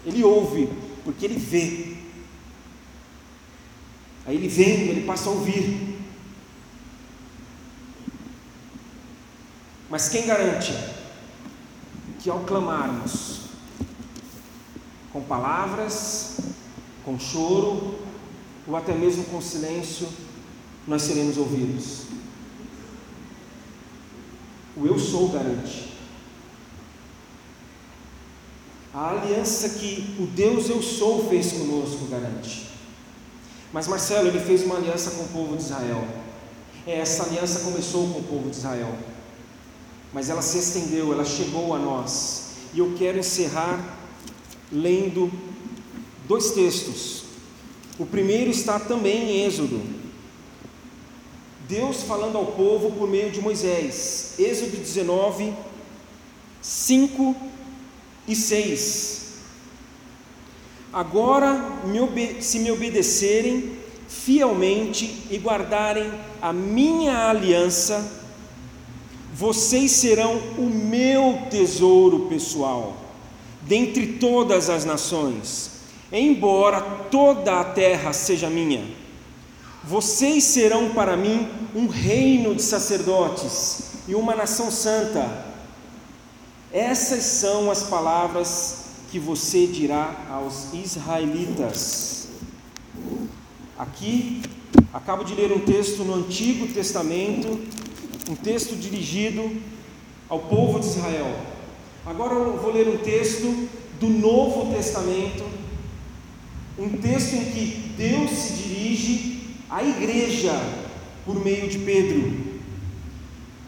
Ele 0.03 0.23
ouve, 0.23 0.67
porque 1.03 1.25
ele 1.25 1.37
vê. 1.37 1.97
Aí 4.25 4.35
ele 4.35 4.47
vendo, 4.47 4.89
ele 4.89 5.05
passa 5.05 5.29
a 5.29 5.33
ouvir. 5.33 5.92
Mas 9.93 10.09
quem 10.09 10.25
garante 10.25 10.73
que 12.19 12.27
ao 12.27 12.39
clamarmos 12.39 13.41
com 15.11 15.21
palavras, 15.21 16.37
com 17.05 17.19
choro, 17.19 17.99
ou 18.67 18.75
até 18.75 18.91
mesmo 18.95 19.23
com 19.25 19.39
silêncio, 19.39 20.09
nós 20.87 21.03
seremos 21.03 21.37
ouvidos? 21.37 22.05
O 24.75 24.87
eu 24.87 24.97
sou 24.97 25.29
garante. 25.29 25.93
A 28.95 29.11
aliança 29.11 29.69
que 29.69 30.15
o 30.19 30.25
Deus 30.25 30.71
eu 30.71 30.81
sou 30.81 31.29
fez 31.29 31.51
conosco 31.51 32.07
garante. 32.07 32.67
Mas 33.71 33.87
Marcelo, 33.87 34.29
ele 34.29 34.39
fez 34.39 34.63
uma 34.63 34.77
aliança 34.77 35.11
com 35.11 35.25
o 35.25 35.27
povo 35.27 35.55
de 35.55 35.61
Israel. 35.61 36.03
É, 36.87 36.97
essa 36.97 37.25
aliança 37.25 37.59
começou 37.59 38.11
com 38.11 38.21
o 38.21 38.23
povo 38.23 38.49
de 38.49 38.55
Israel. 38.57 39.13
Mas 40.13 40.29
ela 40.29 40.41
se 40.41 40.59
estendeu, 40.59 41.11
ela 41.11 41.25
chegou 41.25 41.73
a 41.73 41.79
nós. 41.79 42.51
E 42.73 42.79
eu 42.79 42.93
quero 42.97 43.19
encerrar 43.19 43.97
lendo 44.71 45.31
dois 46.27 46.51
textos. 46.51 47.23
O 47.97 48.05
primeiro 48.05 48.49
está 48.49 48.79
também 48.79 49.29
em 49.29 49.45
Êxodo, 49.45 49.81
Deus 51.67 52.03
falando 52.03 52.37
ao 52.37 52.47
povo 52.47 52.91
por 52.91 53.07
meio 53.07 53.31
de 53.31 53.41
Moisés. 53.41 54.33
Êxodo 54.37 54.77
19, 54.77 55.53
5 56.61 57.35
e 58.27 58.35
6. 58.35 59.23
Agora, 60.91 61.81
se 62.41 62.59
me 62.59 62.69
obedecerem 62.71 63.77
fielmente 64.07 65.23
e 65.31 65.37
guardarem 65.37 66.11
a 66.41 66.53
minha 66.53 67.29
aliança, 67.29 68.22
vocês 69.33 69.91
serão 69.91 70.37
o 70.57 70.69
meu 70.69 71.47
tesouro 71.49 72.27
pessoal, 72.27 72.95
dentre 73.61 74.13
todas 74.13 74.69
as 74.69 74.85
nações, 74.85 75.71
embora 76.11 76.81
toda 77.09 77.59
a 77.59 77.63
terra 77.63 78.13
seja 78.13 78.49
minha 78.49 79.03
vocês 79.83 80.45
serão 80.45 80.91
para 80.93 81.17
mim 81.17 81.47
um 81.75 81.87
reino 81.87 82.55
de 82.55 82.61
sacerdotes 82.61 83.91
e 84.07 84.15
uma 84.15 84.33
nação 84.33 84.71
santa. 84.71 85.45
Essas 86.71 87.23
são 87.23 87.69
as 87.69 87.83
palavras 87.83 88.85
que 89.11 89.19
você 89.19 89.67
dirá 89.67 90.15
aos 90.31 90.73
israelitas. 90.73 92.29
Aqui, 93.77 94.41
acabo 94.93 95.25
de 95.25 95.35
ler 95.35 95.51
um 95.51 95.59
texto 95.59 96.03
no 96.03 96.15
Antigo 96.15 96.67
Testamento, 96.73 97.59
um 98.29 98.35
texto 98.35 98.75
dirigido 98.75 99.51
ao 100.29 100.39
povo 100.39 100.79
de 100.79 100.87
Israel. 100.87 101.35
Agora 102.05 102.33
eu 102.33 102.57
vou 102.57 102.71
ler 102.71 102.87
um 102.87 102.97
texto 102.97 103.69
do 103.99 104.07
Novo 104.07 104.73
Testamento, 104.73 105.43
um 106.77 106.89
texto 106.89 107.33
em 107.35 107.45
que 107.45 107.93
Deus 107.97 108.31
se 108.31 108.53
dirige 108.53 109.39
a 109.69 109.83
igreja 109.83 110.53
por 111.25 111.43
meio 111.43 111.69
de 111.69 111.79
Pedro. 111.79 112.33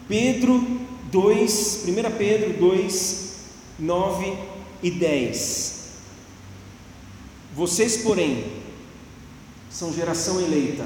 Pedro 0.07 0.79
2, 1.11 1.85
1 1.87 2.17
Pedro 2.17 2.53
2, 2.59 3.35
9 3.79 4.33
e 4.83 4.91
10. 4.91 5.85
Vocês, 7.55 7.97
porém, 7.97 8.43
são 9.69 9.93
geração 9.93 10.41
eleita, 10.41 10.85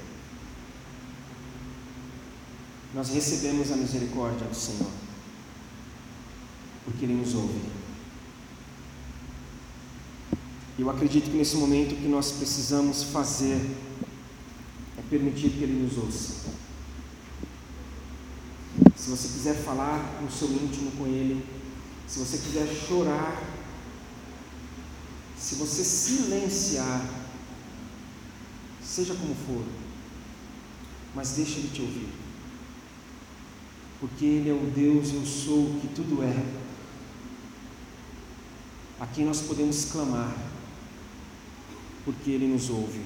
Nós 2.93 3.09
recebemos 3.09 3.71
a 3.71 3.75
misericórdia 3.75 4.47
do 4.47 4.55
Senhor, 4.55 4.91
porque 6.83 7.05
Ele 7.05 7.13
nos 7.13 7.33
ouve. 7.33 7.61
Eu 10.77 10.89
acredito 10.89 11.29
que 11.29 11.37
nesse 11.37 11.55
momento 11.55 11.93
o 11.93 11.97
que 11.97 12.07
nós 12.07 12.31
precisamos 12.31 13.03
fazer 13.03 13.61
é 14.97 15.01
permitir 15.09 15.51
que 15.51 15.63
Ele 15.63 15.83
nos 15.83 15.97
ouça. 15.97 16.49
Se 18.97 19.09
você 19.09 19.27
quiser 19.29 19.55
falar 19.55 20.21
no 20.21 20.31
seu 20.31 20.49
íntimo 20.49 20.91
com 20.91 21.07
Ele, 21.07 21.45
se 22.07 22.19
você 22.19 22.37
quiser 22.37 22.67
chorar, 22.87 23.41
se 25.37 25.55
você 25.55 25.83
silenciar, 25.83 27.09
seja 28.83 29.15
como 29.15 29.33
for, 29.33 29.65
mas 31.15 31.31
deixe 31.31 31.59
Ele 31.59 31.71
te 31.73 31.81
ouvir. 31.81 32.20
Porque 34.01 34.25
Ele 34.25 34.49
é 34.49 34.53
o 34.53 34.65
Deus, 34.75 35.13
eu 35.13 35.25
sou 35.25 35.59
o 35.59 35.79
que 35.79 35.87
tudo 35.87 36.21
é, 36.23 36.45
a 38.99 39.05
quem 39.05 39.23
nós 39.23 39.41
podemos 39.41 39.85
clamar 39.85 40.35
porque 42.03 42.31
Ele 42.31 42.47
nos 42.47 42.69
ouve. 42.69 42.99